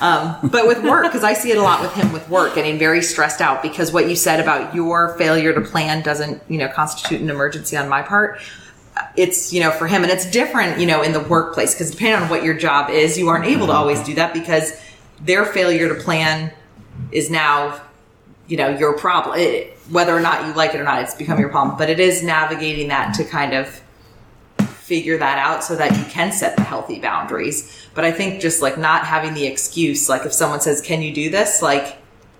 [0.00, 2.78] Um, but with work, because I see it a lot with him with work, getting
[2.78, 6.68] very stressed out because what you said about your failure to plan doesn't, you know,
[6.68, 8.40] constitute an emergency on my part.
[9.16, 12.22] It's, you know, for him, and it's different, you know, in the workplace because depending
[12.22, 14.72] on what your job is, you aren't able to always do that because
[15.20, 16.52] their failure to plan
[17.12, 17.80] is now,
[18.46, 19.38] you know, your problem.
[19.38, 21.76] It, whether or not you like it or not, it's become your problem.
[21.76, 23.80] But it is navigating that to kind of
[24.90, 27.86] figure that out so that you can set the healthy boundaries.
[27.94, 31.14] But I think just like not having the excuse, like if someone says, Can you
[31.14, 31.62] do this?
[31.62, 31.96] Like,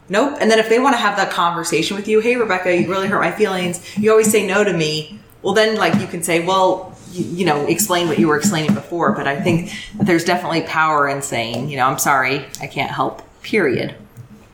[0.08, 0.36] nope.
[0.40, 3.06] And then if they want to have that conversation with you, Hey, Rebecca, you really
[3.06, 3.96] hurt my feelings.
[3.96, 5.20] You always say no to me.
[5.42, 8.74] Well, then like you can say, Well, you, you know, explain what you were explaining
[8.74, 9.12] before.
[9.12, 12.90] But I think that there's definitely power in saying, you know, I'm sorry, I can't
[12.90, 13.94] help, period.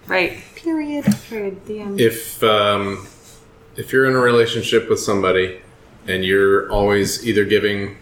[0.06, 0.36] Right.
[0.54, 1.06] Period.
[1.30, 1.64] Period.
[1.64, 1.98] The end.
[1.98, 3.06] if um,
[3.74, 5.62] if you're in a relationship with somebody
[6.08, 7.96] and you're always either giving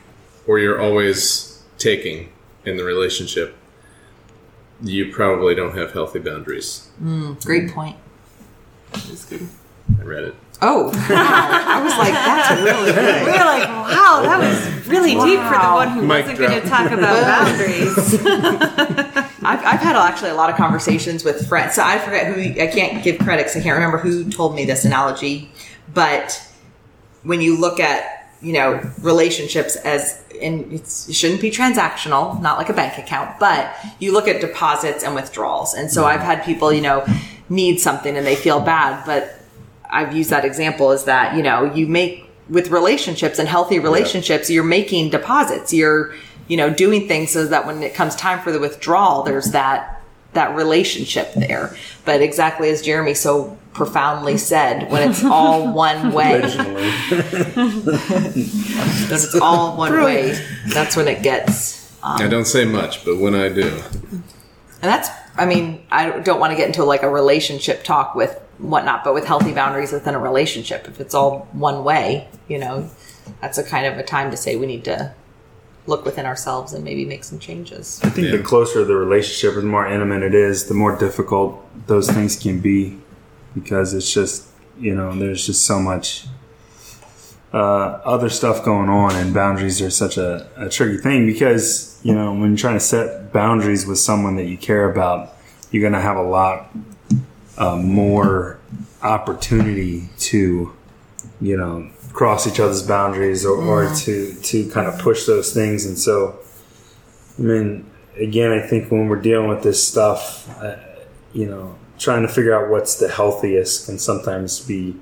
[0.47, 2.31] or you're always taking
[2.65, 3.57] in the relationship,
[4.83, 6.89] you probably don't have healthy boundaries.
[6.99, 7.97] Hmm, great point.
[8.93, 9.47] That's good.
[9.99, 10.35] I read it.
[10.63, 10.93] Oh, wow.
[11.11, 13.23] I was like, that's really good.
[13.27, 16.63] we were like, wow, that was really deep for the one who Mic wasn't going
[16.63, 18.15] to talk about boundaries.
[19.47, 21.75] I've, I've had actually a lot of conversations with friends.
[21.75, 24.65] So I forget who, I can't give credit 'cause I can't remember who told me
[24.65, 25.51] this analogy.
[25.93, 26.41] But
[27.25, 32.69] when you look at, you know, relationships as, and it shouldn't be transactional, not like
[32.69, 35.75] a bank account, but you look at deposits and withdrawals.
[35.75, 37.07] And so I've had people, you know,
[37.49, 39.41] need something and they feel bad, but
[39.91, 44.51] I've used that example is that, you know, you make with relationships and healthy relationships,
[44.51, 45.73] you're making deposits.
[45.73, 46.15] You're,
[46.49, 50.03] you know, doing things so that when it comes time for the withdrawal, there's that
[50.35, 51.77] that relationship there.
[52.05, 57.73] But exactly as Jeremy so profoundly said, when it's all one way, when
[59.11, 63.35] it's all one way, that's when it gets um, I don't say much, but when
[63.35, 63.81] I do,
[64.13, 64.23] And
[64.83, 69.05] that's, I mean, I don't want to get into like a relationship talk with whatnot,
[69.05, 72.91] but with healthy boundaries within a relationship, if it's all one way, you know,
[73.41, 75.15] that's a kind of a time to say we need to
[75.87, 78.01] look within ourselves and maybe make some changes.
[78.03, 78.37] I think Yeah.
[78.39, 82.37] the closer the relationship, or the more intimate it is, the more difficult those things
[82.37, 82.99] can be
[83.55, 84.47] because it's just,
[84.81, 86.27] you know, there's just so much
[87.53, 92.13] uh, other stuff going on, and boundaries are such a, a tricky thing because, you
[92.13, 95.35] know, when you're trying to set boundaries with someone that you care about,
[95.71, 96.75] you're going to have a lot
[97.57, 98.59] uh, more
[99.03, 100.73] opportunity to,
[101.41, 105.85] you know, cross each other's boundaries or, or to, to kind of push those things.
[105.87, 106.39] And so,
[107.39, 110.77] I mean, again, I think when we're dealing with this stuff, uh,
[111.33, 114.97] you know, trying to figure out what's the healthiest can sometimes be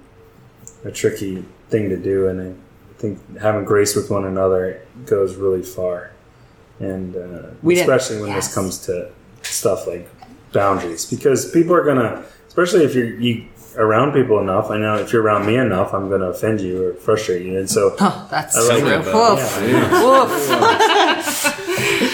[0.85, 2.29] a tricky thing to do.
[2.29, 6.13] And I think having grace with one another goes really far.
[6.81, 8.47] And uh, especially when yes.
[8.47, 10.09] this comes to stuff like
[10.53, 14.71] boundaries, because people are going to especially if you're you around people enough.
[14.71, 17.59] I know if you're around me enough, I'm going to offend you or frustrate you,
[17.59, 18.89] and so Oh, that's I like true.
[18.89, 19.15] that.
[19.15, 19.39] Woof.
[19.69, 21.59] yeah, Woof.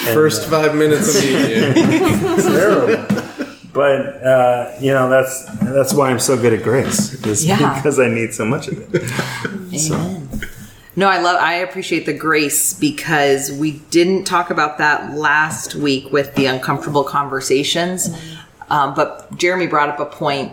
[0.15, 1.73] First five minutes of meeting.
[1.77, 3.05] it's terrible.
[3.73, 7.75] But uh, you know that's that's why I'm so good at grace, is Yeah.
[7.77, 9.03] because I need so much of it.
[9.93, 10.29] Amen.
[10.97, 11.37] No, I love.
[11.41, 17.05] I appreciate the grace because we didn't talk about that last week with the uncomfortable
[17.05, 18.09] conversations.
[18.71, 20.53] Um, but Jeremy brought up a point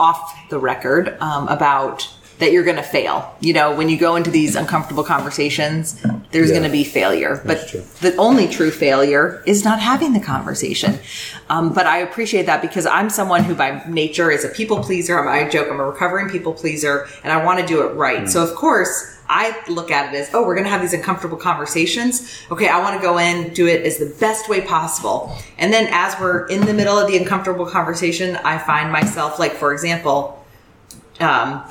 [0.00, 2.08] off the record um, about
[2.40, 3.32] that you're going to fail.
[3.38, 6.02] You know, when you go into these uncomfortable conversations,
[6.32, 6.56] there's Yeah.
[6.58, 7.40] going to be failure.
[7.44, 7.82] But true.
[8.00, 10.98] the only true failure is not having the conversation.
[11.48, 15.16] Um, but I appreciate that because I'm someone who, by nature, is a people pleaser.
[15.16, 18.28] I'm, I joke I'm a recovering people pleaser, and I want to do it right.
[18.28, 19.13] So, of course.
[19.28, 22.42] I look at it as, oh, we're going to have these uncomfortable conversations.
[22.50, 25.36] Okay, I want to go in, do it as the best way possible.
[25.58, 29.52] And then as we're in the middle of the uncomfortable conversation, I find myself, like,
[29.52, 30.44] for example,
[31.20, 31.64] um,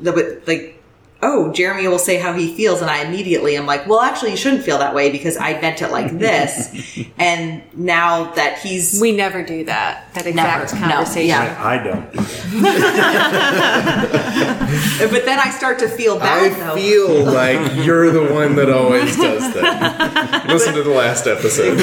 [0.00, 0.82] the, like,
[1.24, 4.36] oh, Jeremy will say how he feels, and I immediately am like, well, actually, you
[4.36, 6.98] shouldn't feel that way because I meant it like this.
[7.18, 10.12] and now that he's We never do that.
[10.14, 10.86] That exact Never.
[10.86, 10.92] No.
[10.94, 11.28] conversation.
[11.28, 11.60] Yeah.
[11.64, 12.12] I don't.
[12.12, 12.20] Do
[12.62, 15.08] that.
[15.10, 16.74] but then I start to feel bad I though.
[16.74, 20.46] feel like you're the one that always does that.
[20.48, 21.78] Listen to the last episode.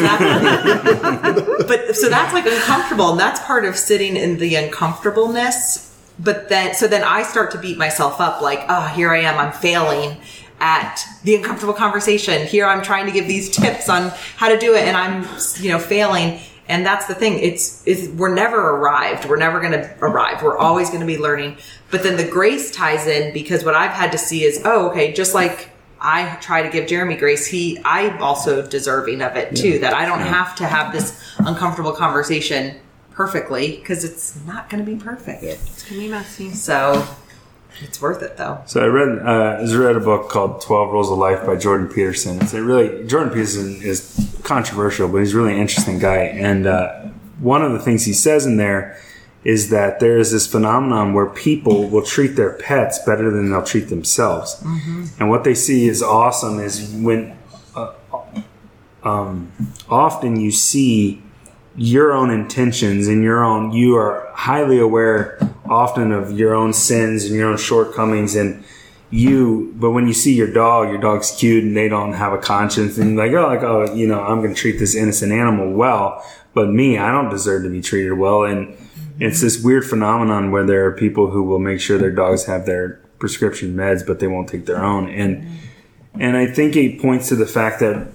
[1.68, 5.91] but so that's like uncomfortable and that's part of sitting in the uncomfortableness
[6.24, 9.38] but then so then i start to beat myself up like oh here i am
[9.38, 10.18] i'm failing
[10.62, 12.46] at the uncomfortable conversation.
[12.46, 15.28] Here i'm trying to give these tips on how to do it and i'm
[15.60, 16.40] you know failing.
[16.68, 19.26] And that's the thing it's, it's we're never arrived.
[19.26, 20.42] We're never going to arrive.
[20.42, 21.58] We're always going to be learning.
[21.90, 25.12] But then the grace ties in because what i've had to see is oh okay
[25.12, 25.70] just like
[26.04, 27.46] I try to give Jeremy grace.
[27.46, 29.78] He, I'm also deserving of it too.
[29.78, 32.80] That I don't have to have this uncomfortable conversation
[33.26, 35.44] perfectly because it's not going to be perfect.
[35.44, 36.52] It's gonna be messy.
[36.52, 37.08] So
[37.82, 38.62] it's worth it though.
[38.66, 41.88] So I read uh, I read a book called Twelve Rules of Life by Jordan
[41.88, 42.42] Peterson.
[42.42, 46.18] It's a really Jordan Peterson is controversial, but he's a really interesting guy.
[46.18, 49.00] And uh, one of the things he says in there
[49.44, 53.64] is that there is this phenomenon where people will treat their pets better than they'll
[53.64, 54.62] treat themselves.
[55.20, 57.36] And what they see is awesome is when
[57.76, 57.94] uh,
[59.04, 59.52] um,
[59.90, 61.24] often you see
[61.76, 67.26] your own intentions and your own you are highly aware often of your own sins
[67.26, 68.64] and your own shortcomings and
[69.10, 72.38] you but when you see your dog your dog's cute and they don't have a
[72.38, 75.32] conscience and you're like oh like oh you know i'm going to treat this innocent
[75.32, 78.44] animal well but me i don't deserve to be treated well.
[78.44, 79.22] And mm-hmm.
[79.22, 82.66] it's this weird phenomenon where there are people who will make sure their dogs have
[82.66, 85.10] their prescription meds but they won't take their own.
[85.10, 86.22] And mm-hmm.
[86.22, 88.08] and i think it points to the fact that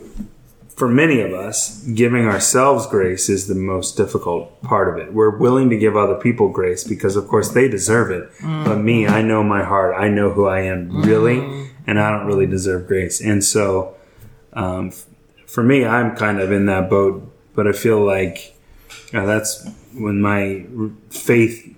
[0.76, 5.12] for many of us, giving ourselves grace is the most difficult part of it.
[5.14, 8.30] We're willing to give other people grace because, of course, they deserve it.
[8.42, 9.94] But me, I know my heart.
[9.98, 13.22] I know who I am really, and I don't really deserve grace.
[13.22, 13.94] And so,
[14.52, 15.06] um, f-
[15.46, 17.32] for me, I'm kind of in that boat.
[17.54, 18.54] But I feel like
[19.14, 21.74] uh, that's when my r- faith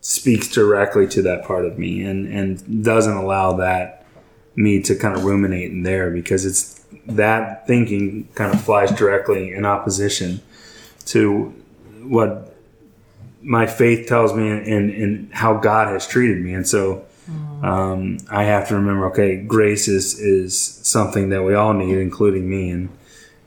[0.00, 4.06] speaks directly to that part of me and, and doesn't allow that
[4.54, 6.75] me to kind of ruminate in there because it's
[7.06, 10.40] that thinking kind of flies directly in opposition
[11.06, 11.54] to
[12.02, 12.54] what
[13.42, 16.52] my faith tells me and, and, how God has treated me.
[16.52, 17.04] And so
[17.62, 22.48] um, I have to remember, okay, grace is, is something that we all need, including
[22.48, 22.70] me.
[22.70, 22.88] And,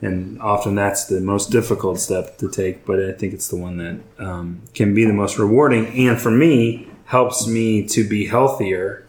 [0.02, 3.78] and often that's the most difficult step to take, but I think it's the one
[3.78, 5.88] that um, can be the most rewarding.
[6.08, 9.06] And for me, helps me to be healthier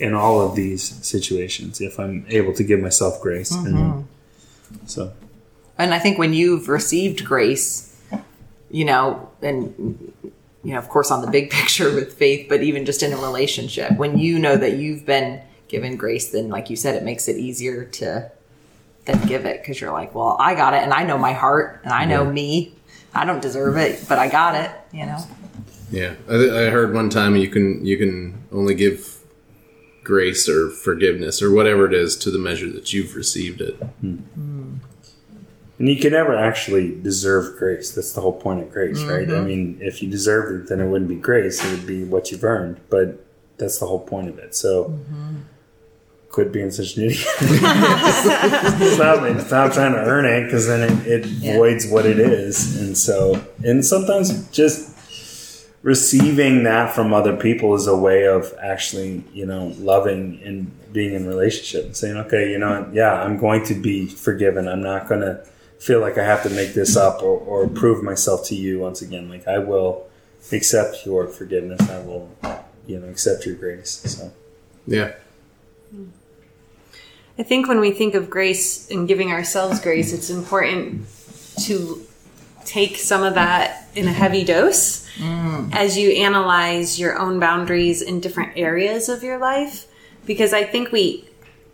[0.00, 3.54] in all of these situations if I'm able to give myself grace.
[3.54, 3.76] Mm-hmm.
[3.76, 4.08] And
[4.86, 5.12] so,
[5.78, 7.94] And I think when you've received grace,
[8.70, 10.12] you know, and
[10.64, 13.16] you know, of course, on the big picture with faith, but even just in a
[13.16, 17.28] relationship, when you know that you've been given grace, then, like you said, it makes
[17.28, 18.30] it easier to
[19.04, 21.80] then give it because you're like, well, I got it, and I know my heart,
[21.84, 22.74] and I know me.
[23.12, 24.70] I don't deserve it, but I got it.
[24.92, 25.18] You know.
[25.90, 29.19] Yeah, I, I heard one time you can you can only give
[30.04, 33.74] grace or forgiveness or whatever it is to the measure that you've received it.
[34.00, 34.76] Hmm.
[35.78, 37.92] and you can never actually deserve grace.
[37.92, 39.28] That's the whole point of grace, right?
[39.28, 39.46] I mm-hmm.
[39.46, 41.64] mean, if you deserved it, then it wouldn't be grace.
[41.64, 42.80] It would be what you've earned.
[42.90, 43.24] But
[43.58, 44.54] that's the whole point of it.
[44.54, 44.84] So.
[44.84, 45.36] Mm-hmm.
[46.30, 47.18] Quit being such an idiot.
[48.94, 52.80] stop, stop trying to earn it because then it, it voids what it is.
[52.80, 54.89] And so, and sometimes just
[55.82, 61.14] receiving that from other people is a way of actually, you know, loving and being
[61.14, 64.68] in relationship and saying, okay, you know, yeah, I'm going to be forgiven.
[64.68, 65.44] I'm not going to
[65.78, 69.00] feel like I have to make this up or, or prove myself to you once
[69.00, 69.28] again.
[69.28, 70.06] Like I will
[70.52, 71.80] accept your forgiveness.
[71.88, 72.30] I will,
[72.86, 73.90] you know, accept your grace.
[73.90, 74.32] So
[74.86, 75.12] Yeah.
[77.38, 81.06] I think when we think of grace and giving ourselves grace, it's important
[81.60, 82.06] to
[82.70, 85.74] take some of that in a heavy dose mm.
[85.74, 89.86] as you analyze your own boundaries in different areas of your life.
[90.24, 91.28] Because I think we,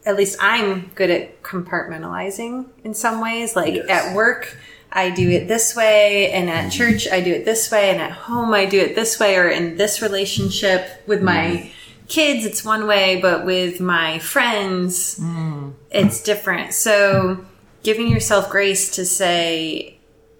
[0.06, 3.54] at least I'm good at compartmentalizing in some ways.
[3.54, 3.90] Like Yes.
[3.90, 4.56] at work,
[4.90, 6.68] I do it this way, and at mm-hmm.
[6.70, 9.48] church, I do it this way, and at home, I do it this way, or
[9.48, 11.70] in this relationship with my mm.
[12.08, 15.74] kids, it's one way, but with my friends, mm.
[15.90, 16.72] it's different.
[16.72, 17.44] So
[17.82, 19.95] giving yourself grace to say,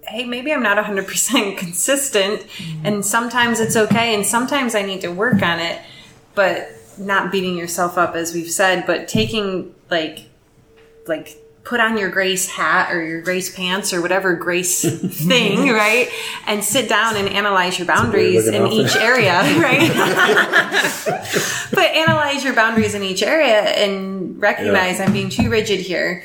[0.07, 2.45] hey, maybe I'm not 100% consistent,
[2.83, 5.81] and sometimes it's okay, and sometimes I need to work on it,
[6.35, 10.29] but not beating yourself up, as we've said, but taking like,
[11.05, 14.81] like, put on your grace hat or your grace pants or whatever grace
[15.27, 16.09] thing, right?
[16.45, 19.91] And sit down and analyze your boundaries in each area, right?
[21.71, 26.23] but analyze your boundaries in each area and recognize I'm being too rigid here.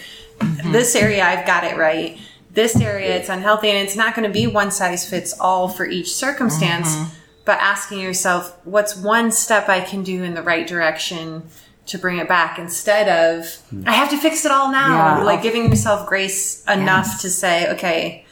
[0.67, 2.19] This area, I've got it right.
[2.53, 5.87] This area, it's unhealthy, and it's not going to be one size fits all for
[5.87, 6.95] each circumstance.
[6.95, 7.15] Mm-hmm.
[7.45, 11.49] But asking yourself, what's one step I can do in the right direction
[11.87, 13.45] to bring it back instead of
[13.75, 13.87] mm.
[13.87, 15.19] I have to fix it all now.
[15.19, 15.25] Yeah.
[15.25, 18.25] Like giving yourself grace enough to say, okay,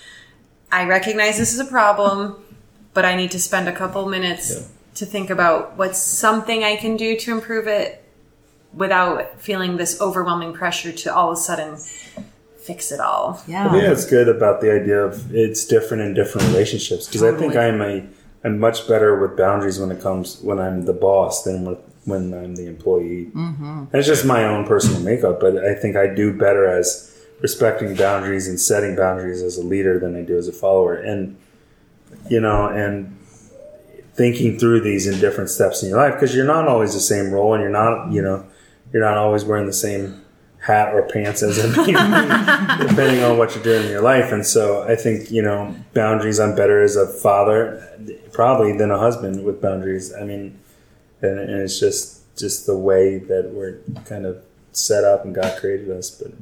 [0.70, 2.42] I recognize this is a problem,
[2.94, 6.96] but I need to spend a couple minutes to think about what's something I can
[6.96, 8.04] do to improve it
[8.72, 11.76] without feeling this overwhelming pressure to all of a sudden
[12.62, 13.42] fix it all.
[13.46, 13.68] Yeah.
[13.68, 17.36] I think that's good about the idea of it's different in different relationships because I
[17.36, 18.06] think I'm a
[18.44, 22.32] I'm much better with boundaries when it comes when I'm the boss than with, when
[22.32, 23.30] I'm the employee.
[23.34, 23.84] Mm-hmm.
[23.94, 27.06] It's just my own personal makeup, but I think I do better as
[27.40, 30.94] respecting boundaries and setting boundaries as a leader than I do as a follower.
[30.94, 31.36] And
[32.28, 33.16] you know, and
[34.14, 37.30] thinking through these in different steps in your life because you're not always the same
[37.30, 38.44] role and you're not you know
[38.92, 40.20] you're not always wearing the same
[40.60, 41.68] hat or pants as a
[42.88, 44.32] depending on what you're doing in your life.
[44.32, 47.86] And so i think you know boundaries i'm better as a father
[48.32, 50.12] probably than a husband with boundaries.
[50.14, 50.58] I mean
[51.22, 54.42] and, and it's just just the way that we're kind of
[54.72, 56.32] set up and god created us but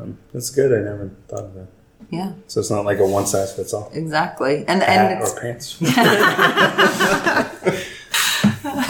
[0.00, 0.72] um, that's good.
[0.72, 1.68] I never thought of that.
[2.10, 2.32] Yeah.
[2.46, 3.90] so it's not like a one size fits all.
[3.92, 4.64] Exactly.
[4.68, 5.80] And and or pants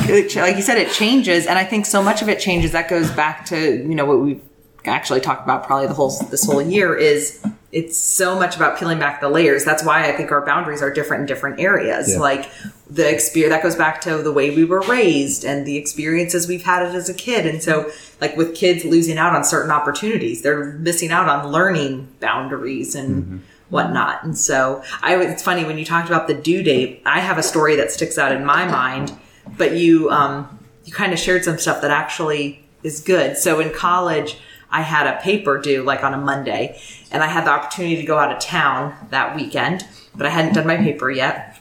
[0.09, 2.73] it, like you said, it changes, and I think so much of it changes.
[2.73, 4.43] That goes back to you know what we've
[4.85, 7.45] actually talked about probably the whole this whole year is
[7.75, 9.65] it's so much about peeling back the layers.
[9.65, 12.13] That's why I think our boundaries are different in different areas.
[12.13, 12.21] Yeah.
[12.21, 12.49] Like
[12.89, 16.63] the experience that goes back to the way we were raised and the experiences we've
[16.63, 17.47] had it as a kid.
[17.47, 17.91] And so,
[18.21, 23.25] like with kids losing out on certain opportunities, they're missing out on learning boundaries and
[23.25, 23.39] mm-hmm.
[23.71, 24.23] whatnot.
[24.23, 27.03] And so, I it's funny when you talked about the due date.
[27.05, 29.13] I have a story that sticks out in my mind,
[29.57, 33.37] but you um, you kind of shared some stuff that actually is good.
[33.37, 34.37] So in college,
[34.71, 36.81] I had a paper due like on a Monday,
[37.11, 40.55] and I had the opportunity to go out of town that weekend, but I hadn't
[40.55, 41.59] done my paper yet.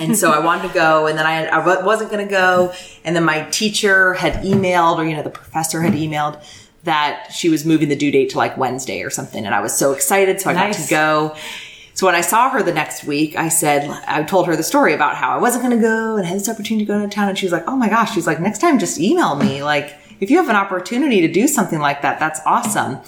[0.00, 2.72] And so I wanted to go, and then I, I wasn't going to go.
[3.04, 6.42] And then my teacher had emailed, or you know, the professor had emailed
[6.84, 9.44] that she was moving the due date to like Wednesday or something.
[9.44, 11.36] And I was so excited, so I got to go.
[11.94, 14.94] So when I saw her the next week, I said, I told her the story
[14.94, 17.28] about how I wasn't going to go and had this opportunity to go to town.
[17.28, 18.14] And she was like, Oh my gosh.
[18.14, 19.62] She's like, next time just email me.
[19.62, 22.98] Like, if you have an opportunity to do something like that, that's awesome.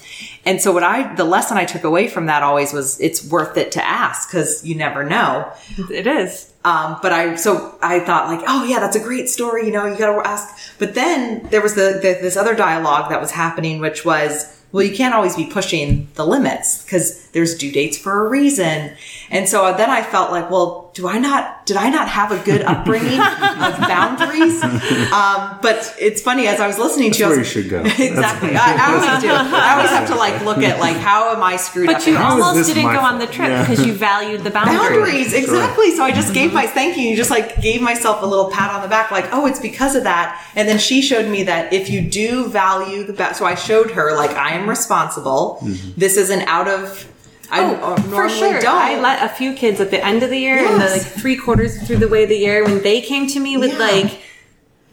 [0.43, 3.55] And so what I, the lesson I took away from that always was it's worth
[3.55, 5.49] it to ask because you never know.
[5.89, 6.53] It is.
[6.65, 9.65] Um, but I, so I thought like, oh yeah, that's a great story.
[9.65, 10.77] You know, you got to ask.
[10.77, 14.83] But then there was the, the this other dialogue that was happening, which was, well,
[14.83, 18.95] you can't always be pushing the limits because there's due dates for a reason.
[19.29, 22.37] And so then I felt like, well, do I not, did I not have a
[22.45, 24.63] good upbringing of boundaries?
[24.63, 27.69] Um, but it's funny as I was listening to you, I where was you should
[27.69, 27.81] go.
[27.85, 28.55] exactly.
[28.55, 29.29] I, I always do.
[29.29, 31.95] I always have to like look at like, how am I screwed up?
[31.97, 32.23] But you in this?
[32.23, 33.67] How is almost didn't my go on the trip Yeah.
[33.67, 34.77] because you valued the boundary.
[34.77, 38.25] boundaries exactly so i just gave my thank you you just like gave myself a
[38.25, 41.29] little pat on the back like oh it's because of that and then she showed
[41.29, 44.69] me that if you do value the ba- so i showed her like i am
[44.69, 45.59] responsible
[45.97, 47.11] this isn't out of
[47.51, 48.59] i Oh, for sure.
[48.59, 51.01] don't I let a few kids at the end of the year and the like
[51.01, 53.79] three quarters through the way of the year when they came to me with Yeah.
[53.79, 54.19] like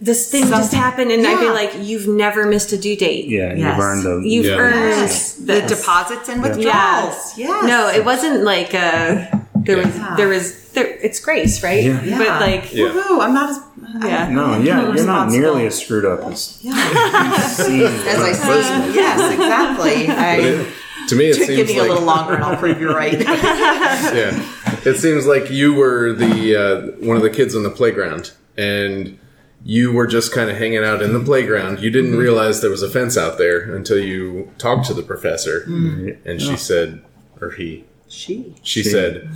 [0.00, 3.26] this thing just happened and I'd be like, You've never missed a due date.
[3.28, 3.59] Yeah, Yes.
[3.59, 4.22] you've earned them.
[4.24, 4.57] You've Yeah.
[4.59, 5.34] earned Yes.
[5.34, 7.34] the deposits and withdrawals Yes.
[7.36, 11.84] yes No, it wasn't like uh there was there was there it's grace, right?
[11.84, 12.03] Yeah.
[12.03, 12.18] Yeah.
[12.18, 12.86] But like Yeah.
[12.88, 13.59] Woohoo, i'm not as
[14.05, 14.28] Yeah.
[14.30, 16.72] No, yeah, you're not nearly as screwed up as yeah.
[17.66, 20.66] seen as i see yes exactly I,
[21.09, 23.20] To me, it Give seems me like a little longer and I'll prove you're right.
[23.20, 24.48] yeah.
[24.84, 29.18] It seems like you were the uh, one of the kids on the playground, and
[29.64, 31.80] you were just kind of hanging out in the playground.
[31.80, 35.62] You didn't realize there was a fence out there until you talked to the professor,
[36.24, 37.03] and she said,
[37.40, 38.54] or he, she.
[38.62, 39.28] she said,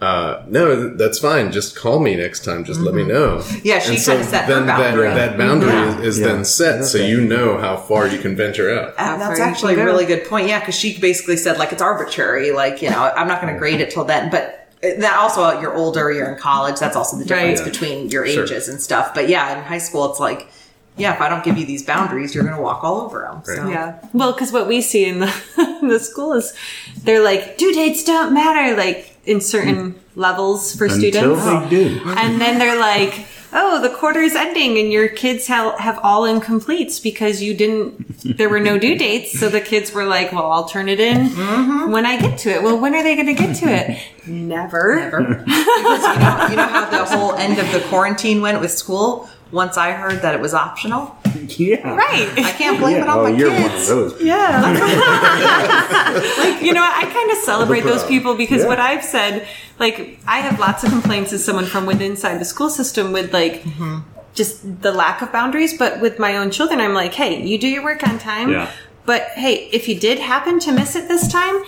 [0.00, 1.52] uh, "No, that's fine.
[1.52, 2.64] Just call me next time.
[2.64, 5.08] Just let me know." Yeah, she And so kinda set then that- boundary.
[5.10, 5.98] That, boundary Yeah.
[6.00, 6.26] is, is Yeah.
[6.28, 8.94] then set, so you know how far you can venture out.
[8.96, 10.48] Uh, that's actually a really good point.
[10.48, 12.52] Yeah, because she basically said like it's arbitrary.
[12.52, 14.30] Like you know, I'm not going to grade it till then.
[14.30, 16.78] But that also you're older, you're in college.
[16.80, 17.70] That's also the difference Right.
[17.72, 18.44] between your Sure.
[18.44, 19.14] ages and stuff.
[19.14, 20.48] But yeah, in high school, it's like
[20.96, 23.42] yeah, if I don't give you these boundaries, you're going to walk all over them.
[23.44, 23.68] So.
[23.68, 23.98] Yeah.
[24.12, 26.54] Well, because what we see in the, in the school is
[27.02, 31.44] they're like, due dates don't matter, like in certain levels for Until students.
[31.44, 32.02] they do.
[32.06, 37.02] And then they're like, oh, the quarter's ending and your kids have, have all incompletes
[37.02, 39.38] because you didn't, there were no due dates.
[39.38, 41.90] So the kids were like, well, I'll turn it in mm-hmm.
[41.90, 42.62] when I get to it.
[42.62, 43.98] Well, when are they going to get to it?
[44.26, 45.10] Never.
[45.44, 49.28] because you know, you know how the whole end of the quarantine went with school.
[49.50, 51.14] Once I heard that it was optional,
[51.58, 51.94] Yeah.
[51.94, 52.28] Right.
[52.36, 53.02] I can't blame Yeah.
[53.02, 53.62] it on Oh, my you're kids.
[53.62, 54.22] one of those.
[54.22, 54.60] Yeah.
[56.38, 58.68] like, you know, I kind of celebrate those people because Yeah.
[58.68, 59.46] what I've said,
[59.78, 63.32] like, I have lots of complaints as someone from within inside the school system with
[63.32, 64.00] like mm-hmm.
[64.34, 65.76] just the lack of boundaries.
[65.76, 68.50] But with my own children, I'm like, hey, you do your work on time.
[68.50, 68.70] Yeah.
[69.04, 71.62] But hey, if you did happen to miss it this time,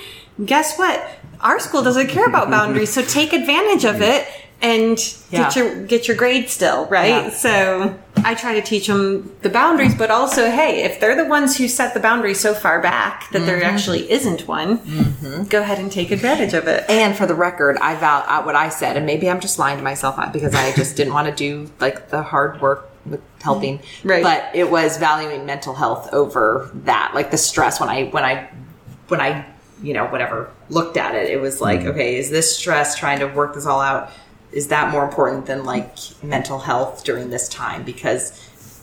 [0.44, 1.02] guess what?
[1.40, 4.26] Our school doesn't care about boundaries, so take advantage of it
[4.64, 4.96] and
[5.30, 7.08] get your get your grade still, right?
[7.08, 7.28] Yeah.
[7.28, 11.58] So I try to teach them the boundaries, but also, hey, if they're the ones
[11.58, 14.76] who set the boundary so far back that there actually isn't one,
[15.50, 16.88] go ahead and take advantage of it.
[16.88, 19.76] And for the record, I val uh, what I said, and maybe I'm just lying
[19.76, 23.20] to myself uh, because I just didn't want to do like the hard work with
[23.42, 23.80] helping.
[24.02, 24.22] Right.
[24.22, 27.80] But it was valuing mental health over that, like the stress.
[27.80, 28.48] When I when I
[29.08, 29.44] when I
[29.82, 33.26] you know whatever looked at it, it was like, okay, is this stress trying to
[33.26, 34.10] work this all out?
[34.54, 37.82] Is that more important than like mental health during this time?
[37.82, 38.40] Because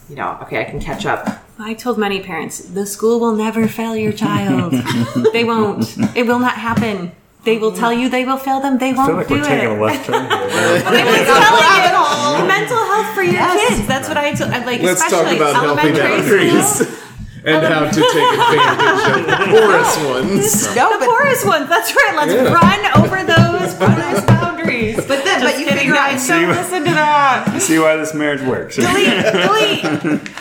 [0.08, 1.26] you know, okay, I can catch up.
[1.58, 4.72] I told many parents, the school will never fail your child.
[5.32, 5.96] they won't.
[6.16, 7.12] It will not happen.
[7.44, 8.78] They will tell you they will fail them.
[8.78, 9.80] They I feel won't like do we're taking a it.
[9.80, 10.32] left turn here.
[10.86, 13.86] I'm telling you, mental health for your kids.
[13.88, 14.50] That's what I told.
[14.50, 17.01] Like, Let's talk especially about healthy elementary boundaries school.
[17.44, 20.74] And how to take advantage of the porous ones.
[20.76, 21.68] No, The but poorest ones.
[21.68, 22.14] That's right.
[22.16, 22.52] Let's Yeah.
[22.52, 24.96] run over those porous boundaries.
[24.96, 26.28] But then- Just but you kidding, figure out- guys.
[26.28, 27.60] Don't listen to that.
[27.62, 28.76] See why this marriage works.
[28.76, 29.82] Delete, delete.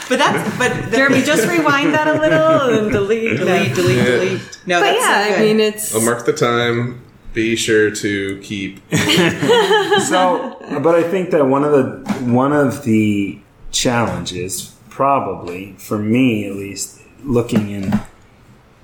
[0.09, 3.37] but that's but Jeremy, just rewind that a little and delete.
[3.39, 4.05] delete, delete, Yeah.
[4.05, 4.59] delete.
[4.67, 5.39] No, But that's yeah, so good.
[5.39, 5.95] I mean, it's.
[5.95, 7.01] I'll mark the time.
[7.33, 8.81] Be sure to keep.
[10.05, 13.39] so but i think that one of the one of the
[13.71, 17.99] challenges probably for me at least looking in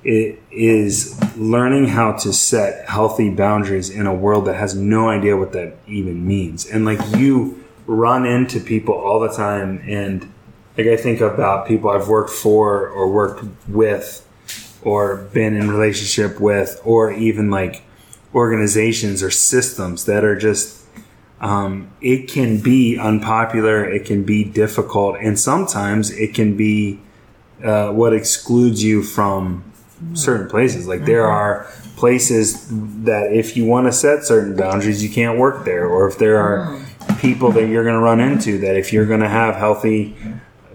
[0.04, 5.36] it is learning how to set healthy boundaries in a world that has no idea
[5.36, 6.66] what that even means.
[6.66, 10.32] And like you run into people all the time and
[10.78, 14.28] like i think about people i've worked for or worked with
[14.82, 17.82] or been in relationship with or even like
[18.36, 20.77] organizations or systems that are just
[21.40, 27.00] um, it can be unpopular it can be difficult and sometimes it can be
[27.64, 29.64] uh, what excludes you from
[30.14, 30.88] certain places.
[30.88, 32.68] Like there are places
[33.04, 36.38] that if you want to set certain boundaries you can't work there or if there
[36.38, 36.80] are
[37.20, 40.16] people that you're going to run into that if you're going to have healthy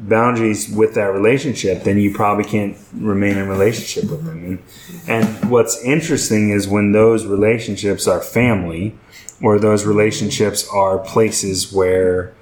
[0.01, 4.45] boundaries with that relationship, then you probably can't remain in relationship with them.
[4.45, 4.63] And,
[5.09, 8.99] and what's interesting is when those relationships are family,
[9.43, 12.34] or those relationships are places where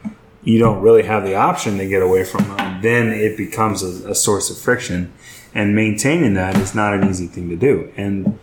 [0.42, 4.10] you don't really have the option to get away from them, then it becomes a,
[4.10, 5.12] a source of friction.
[5.52, 7.92] And maintaining that is not an easy thing to do.
[7.96, 8.38] And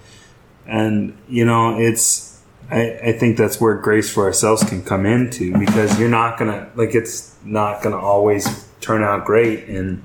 [0.66, 5.58] and you know, it's I, I think that's where grace for ourselves can come into
[5.58, 10.04] because you're not gonna like it's not gonna always turn out great and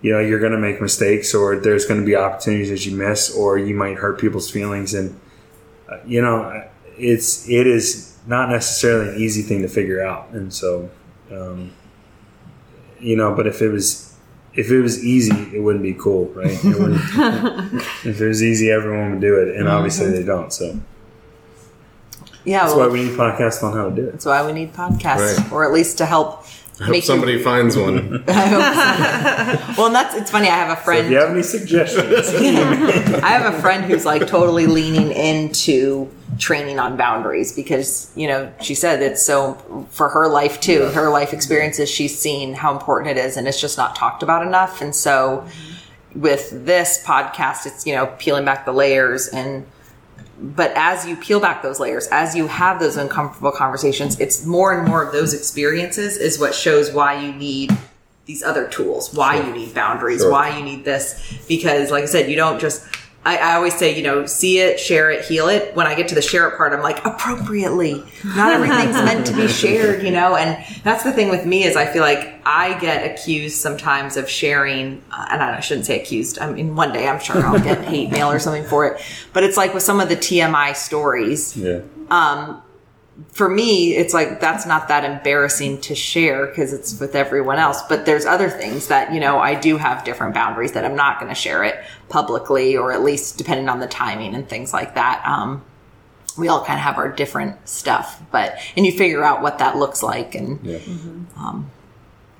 [0.00, 3.58] you know you're gonna make mistakes or there's gonna be opportunities that you miss or
[3.58, 5.20] you might hurt people's feelings and
[5.90, 6.66] uh, you know
[7.00, 10.28] it's it is not necessarily an easy thing to figure out.
[10.30, 10.90] And so
[11.30, 11.72] um,
[12.98, 14.14] you know but if it was
[14.54, 16.58] if it was easy it wouldn't be cool right?
[16.62, 16.64] It
[18.04, 19.56] if it was easy everyone would do it.
[19.56, 20.78] And obviously they don't so.
[22.44, 24.12] Yeah, that's well, why we need podcasts on how to do it.
[24.12, 25.52] That's why we need podcasts, Right.
[25.52, 26.46] or at least to help.
[26.80, 28.24] I hope make somebody finds one.
[28.28, 29.74] I hope so.
[29.76, 30.48] well, and that's it's funny.
[30.48, 31.10] I have a if friend.
[31.10, 32.28] you have any suggestions
[33.22, 38.50] I have a friend who's like totally leaning into training on boundaries because you know
[38.62, 39.54] she said it's so
[39.90, 40.86] for her life too.
[40.86, 44.46] Her life experiences, she's seen how important it is, and it's just not talked about
[44.46, 44.80] enough.
[44.80, 45.46] And so,
[46.14, 49.66] with this podcast, it's, you know, peeling back the layers and,
[50.42, 54.72] but as you peel back those layers, as you have those uncomfortable conversations, it's more
[54.72, 57.70] and more of those experiences is what shows why you need
[58.26, 60.30] these other tools, why you need boundaries, Sure.
[60.30, 61.36] why you need this.
[61.48, 62.82] Because, like I said, you don't just,
[63.24, 65.76] I, I always say, you know, see it, share it, heal it.
[65.76, 68.02] When I get to the share it part, I'm like, appropriately.
[68.24, 70.36] Not everything's meant to be shared, you know?
[70.36, 74.28] And that's the thing with me is I feel like I get accused sometimes of
[74.28, 76.38] sharing, uh, and I shouldn't say accused.
[76.38, 79.02] I mean, one day I'm sure I'll get hate mail or something for it.
[79.34, 81.80] But it's like with some of the TMI stories, Yeah.
[83.32, 87.82] For me, it's like that's not that embarrassing to share because it's with everyone else.
[87.88, 91.18] But there's other things that, you know, I do have different boundaries that I'm not
[91.18, 94.94] going to share it publicly or at least depending on the timing and things like
[94.94, 95.22] that.
[95.26, 95.64] Um,
[96.38, 99.76] we all kind of have our different stuff, but, and you figure out what that
[99.76, 100.34] looks like.
[100.34, 100.60] And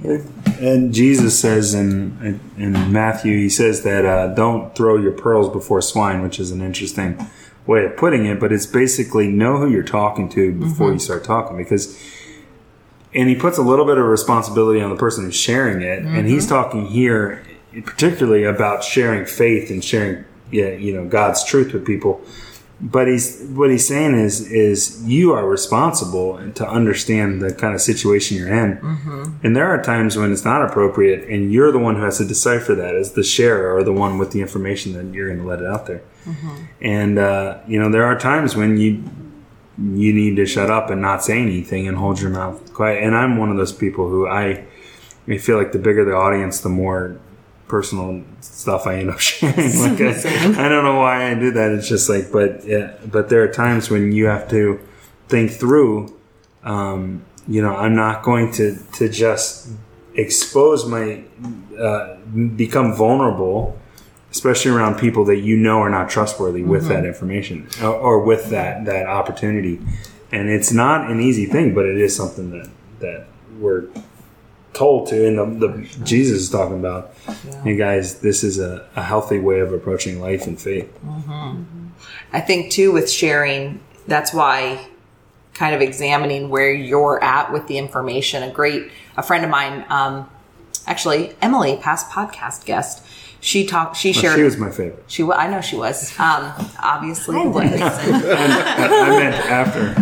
[0.02, 5.82] And Jesus says in in Matthew, he says that uh, don't throw your pearls before
[5.82, 7.18] swine, which is an interesting
[7.66, 8.40] way of putting it.
[8.40, 10.94] But it's basically know who you're talking to before mm-hmm.
[10.94, 11.98] you start talking, because.
[13.12, 16.28] And he puts a little bit of responsibility on the person who's sharing it, and
[16.28, 16.54] he's mm-hmm.
[16.54, 17.42] talking here
[17.84, 22.20] particularly about sharing faith and sharing, yeah, you know, God's truth with people.
[22.82, 27.80] But he's what he's saying is is you are responsible to understand the kind of
[27.80, 28.78] situation you're in.
[29.42, 32.24] And there are times when it's not appropriate, and you're the one who has to
[32.24, 35.46] decipher that as the sharer or the one with the information that you're going to
[35.46, 36.02] let it out there.
[36.80, 39.04] And uh, you know, there are times when you
[39.78, 43.02] you need to shut up and not say anything and hold your mouth quiet.
[43.02, 44.64] And I'm one of those people who I,
[45.26, 47.18] I feel like the bigger the audience, the more
[47.70, 49.56] personal stuff I end up sharing.
[49.80, 51.70] Like I, I don't know why I do that.
[51.70, 54.80] It's just like, but yeah, but there are times when you have to
[55.28, 56.18] think through.
[56.64, 59.70] Um, you know, I'm not going to to just
[60.14, 61.24] expose my
[61.78, 62.16] uh,
[62.56, 63.78] become vulnerable,
[64.30, 68.50] especially around people that you know are not trustworthy with that information or, or with
[68.50, 69.80] that that opportunity.
[70.32, 72.68] And it's not an easy thing, but it is something that
[73.00, 73.26] that
[73.58, 73.88] we're
[74.80, 77.14] told to, and the, the Jesus is talking about.
[77.64, 80.90] Hey guys, this is a, a healthy way of approaching life and faith.
[82.32, 84.88] I think too with sharing, that's why
[85.52, 88.42] kind of examining where you're at with the information.
[88.42, 90.30] A great, a friend of mine, um,
[90.86, 93.04] actually Emily, past podcast guest,
[93.42, 94.36] she talked, she shared.
[94.36, 95.04] She was my favorite.
[95.08, 96.10] She wa- I know she was.
[96.18, 96.52] Um,
[96.82, 97.70] obviously, I was.
[97.70, 97.82] was.
[97.82, 99.94] I meant after.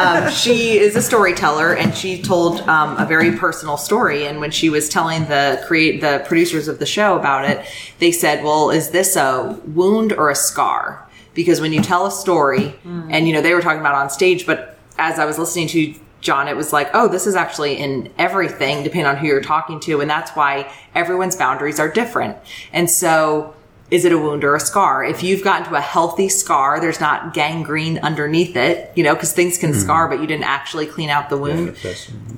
[0.00, 4.26] Um, she is a storyteller, and she told um, a very personal story.
[4.26, 7.64] And when she was telling the create the producers of the show about it,
[7.98, 12.10] they said, "Well, is this a wound or a scar?" Because when you tell a
[12.10, 15.68] story, and you know they were talking about on stage, but as I was listening
[15.68, 19.40] to John, it was like, oh, this is actually in everything, depending on who you're
[19.40, 20.00] talking to.
[20.00, 22.36] And that's why everyone's boundaries are different.
[22.72, 23.54] And so,
[23.90, 25.04] is it a wound or a scar?
[25.04, 29.32] If you've gotten to a healthy scar, there's not gangrene underneath it, you know, because
[29.32, 29.80] things can mm-hmm.
[29.80, 31.76] scar, but you didn't actually clean out the wound.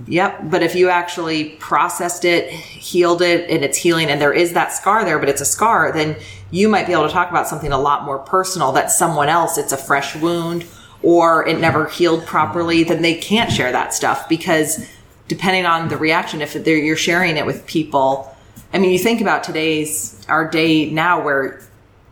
[0.07, 0.51] Yep.
[0.51, 4.73] But if you actually processed it, healed it, and it's healing, and there is that
[4.73, 6.17] scar there, but it's a scar, then
[6.51, 9.59] you might be able to talk about something a lot more personal that someone else,
[9.59, 10.65] it's a fresh wound
[11.03, 14.87] or it never healed properly, then they can't share that stuff because
[15.29, 18.32] depending on the reaction, if you're sharing it with people,
[18.73, 21.61] I mean, you think about today's, our day now where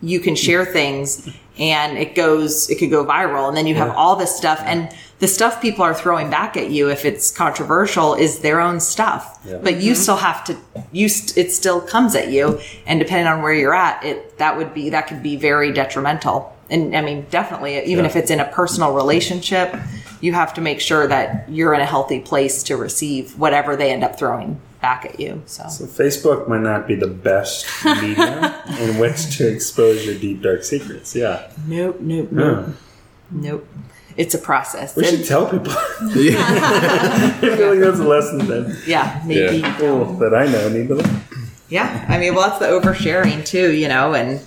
[0.02, 3.90] you can share things and it goes, it could go viral and then you have
[3.96, 8.14] all this stuff and the stuff people are throwing back at you, if it's controversial,
[8.14, 9.38] is their own stuff.
[9.58, 10.02] But you mm-hmm.
[10.02, 10.56] still have to,
[10.92, 12.58] you, st- it still comes at you.
[12.86, 16.56] And depending on where you're at, it, that would be, that could be very detrimental.
[16.70, 19.76] And I mean, definitely, even if it's in a personal relationship,
[20.20, 23.90] you have to make sure that you're in a healthy place to receive whatever they
[23.90, 25.42] end up throwing back at you.
[25.46, 28.44] So, So Facebook might not be the best medium
[28.80, 31.14] in which to expose your deep dark secrets.
[31.14, 31.50] Yeah.
[31.66, 32.68] nope, nope, nope,
[33.30, 33.66] nope.
[34.16, 34.96] It's a process.
[34.96, 35.72] We And- should tell people.
[36.00, 39.58] I feel like that's a lesson that yeah, maybe.
[39.58, 39.74] Yeah.
[39.76, 41.20] people that I know need to learn.
[41.68, 44.40] Yeah, I mean, well, that's the oversharing too, you know, and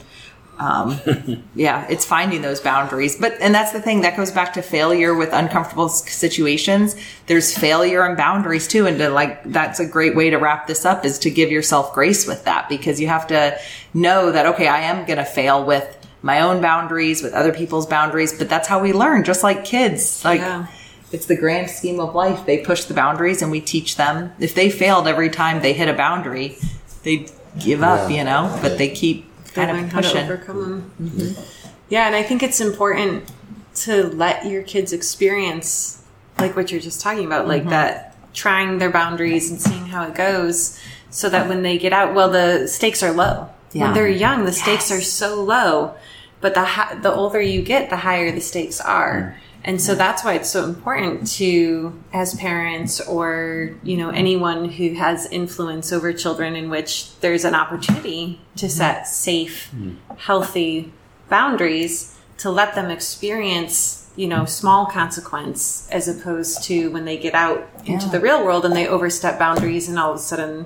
[0.60, 1.00] um,
[1.56, 3.18] yeah, it's finding those boundaries.
[3.20, 6.96] But and that's the thing that goes back to failure with uncomfortable situations.
[7.28, 10.86] There's failure and boundaries too, and to like that's a great way to wrap this
[10.86, 13.58] up is to give yourself grace with that because you have to
[13.94, 17.86] know that okay, I am going to fail with my own boundaries, with other people's
[17.86, 19.24] boundaries, but that's how we learn.
[19.24, 20.40] Just like kids, like.
[20.40, 20.68] Yeah.
[21.12, 22.48] It's the grand scheme of life.
[22.48, 24.32] They push the boundaries and we teach them.
[24.40, 26.58] If they failed every time they hit a boundary,
[27.04, 27.28] they
[27.60, 30.28] give up, you know, but they keep kind of pushing.
[30.28, 30.92] them.
[31.02, 31.42] Mm-hmm.
[31.90, 33.32] Yeah, and I think it's important
[33.76, 36.02] to let your kids experience
[36.40, 40.16] like what you're just talking about, like that trying their boundaries and seeing how it
[40.16, 40.80] goes
[41.12, 43.50] so that when they get out, well, the stakes are low.
[43.72, 43.86] Yeah.
[43.86, 45.96] When they're young, the stakes are so low.
[46.42, 49.38] But the hi- the older you get, the higher the stakes are.
[49.66, 54.94] And so that's why it's so important to, as parents or, you know, anyone who
[54.96, 58.78] has influence over children in which there's an opportunity to mm-hmm.
[58.78, 59.96] set safe, mm-hmm.
[60.18, 60.92] healthy
[61.30, 67.34] boundaries to let them experience, you know, small consequence as opposed to when they get
[67.34, 68.12] out into Yeah.
[68.12, 70.66] the real world and they overstep boundaries and all of a sudden,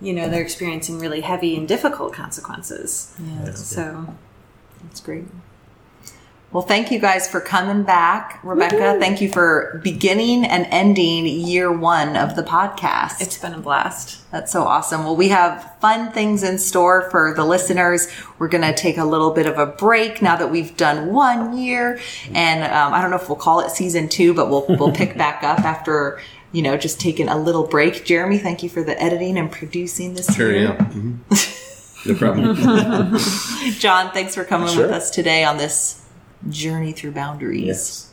[0.00, 3.14] you know, they're experiencing really heavy and difficult consequences.
[3.54, 4.14] So
[4.84, 5.24] That's great.
[6.52, 8.38] Well, thank you guys for coming back.
[8.42, 13.22] Rebecca, thank you for beginning and ending year one of the podcast.
[13.22, 14.30] it's been a blast.
[14.30, 15.04] That's so awesome.
[15.04, 18.06] Well, we have fun things in store for the listeners.
[18.38, 21.56] We're going to take a little bit of a break now that we've done one
[21.56, 21.98] year.
[22.34, 25.16] And um, I don't know if we'll call it season two, but we'll, we'll pick
[25.16, 26.20] back up after,
[26.52, 28.04] you know, just taking a little break.
[28.04, 30.64] Jeremy, thank you for the editing and producing this Sure, year.
[30.64, 30.76] yeah.
[30.76, 31.18] Mhm.
[32.04, 33.16] No problem.
[33.78, 34.82] John, thanks for coming Sure.
[34.82, 36.01] with us today on this
[36.50, 37.64] journey through boundaries.
[37.66, 38.08] Yes.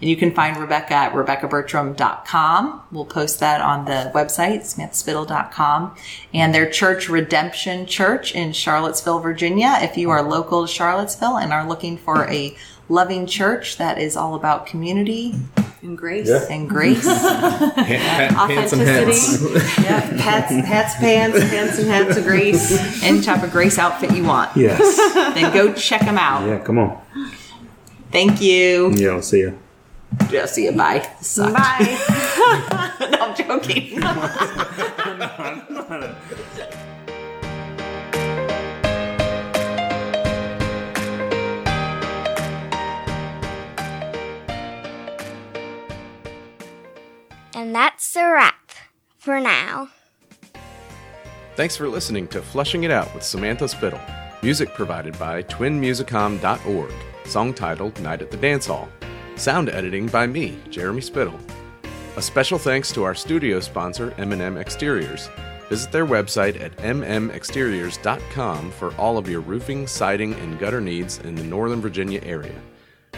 [0.00, 2.82] And you can find Rebecca at RebeccaBertram.com.
[2.92, 5.96] We'll post that on the website, smithspittle.com.
[6.32, 9.76] And their church, Redemption Church in Charlottesville, Virginia.
[9.80, 12.56] If you are local to Charlottesville and are looking for a
[12.88, 15.34] loving church that is all about community
[15.82, 16.28] And grace.
[16.28, 16.46] Yeah.
[16.48, 17.04] and grace.
[17.08, 19.42] Ha- ha- pants and hats.
[19.42, 19.54] Authenticity.
[19.82, 20.00] yeah.
[20.00, 23.02] Hats, hats, pants, pants, and hats of grace.
[23.02, 24.56] Any type of grace outfit you want.
[24.56, 24.78] Yes.
[25.34, 26.46] Then go check them out.
[26.46, 26.58] yeah.
[26.60, 27.00] Come on.
[28.10, 28.90] Thank you.
[28.92, 29.10] Yeah.
[29.10, 29.58] I'll see you.
[30.30, 30.72] Yeah, I'll see you.
[30.72, 31.06] Bye.
[31.20, 31.54] Sucked.
[31.54, 32.96] Bye.
[33.12, 34.00] no, I'm joking.
[47.58, 48.70] And that's a wrap
[49.18, 49.88] for now.
[51.56, 54.00] Thanks for listening to Fleshing It Out with Samantha Spittle.
[54.44, 56.92] Music provided by twinmusicom.org.
[57.28, 58.88] Song titled Night at the Dance Hall.
[59.36, 61.38] Sound editing by me, Jeremy Spittle.
[62.16, 65.28] A special thanks to our studio sponsor, M&M Exteriors.
[65.68, 71.34] Visit their website at mmexteriors.com for all of your roofing, siding, and gutter needs in
[71.34, 72.58] the Northern Virginia area.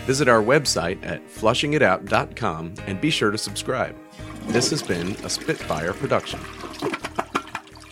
[0.06, 3.96] Visit our website at fleshingitout.com and be sure to subscribe.
[4.48, 6.40] This has been a Spitfire production.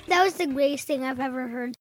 [0.08, 1.76] That was the greatest thing I've ever heard.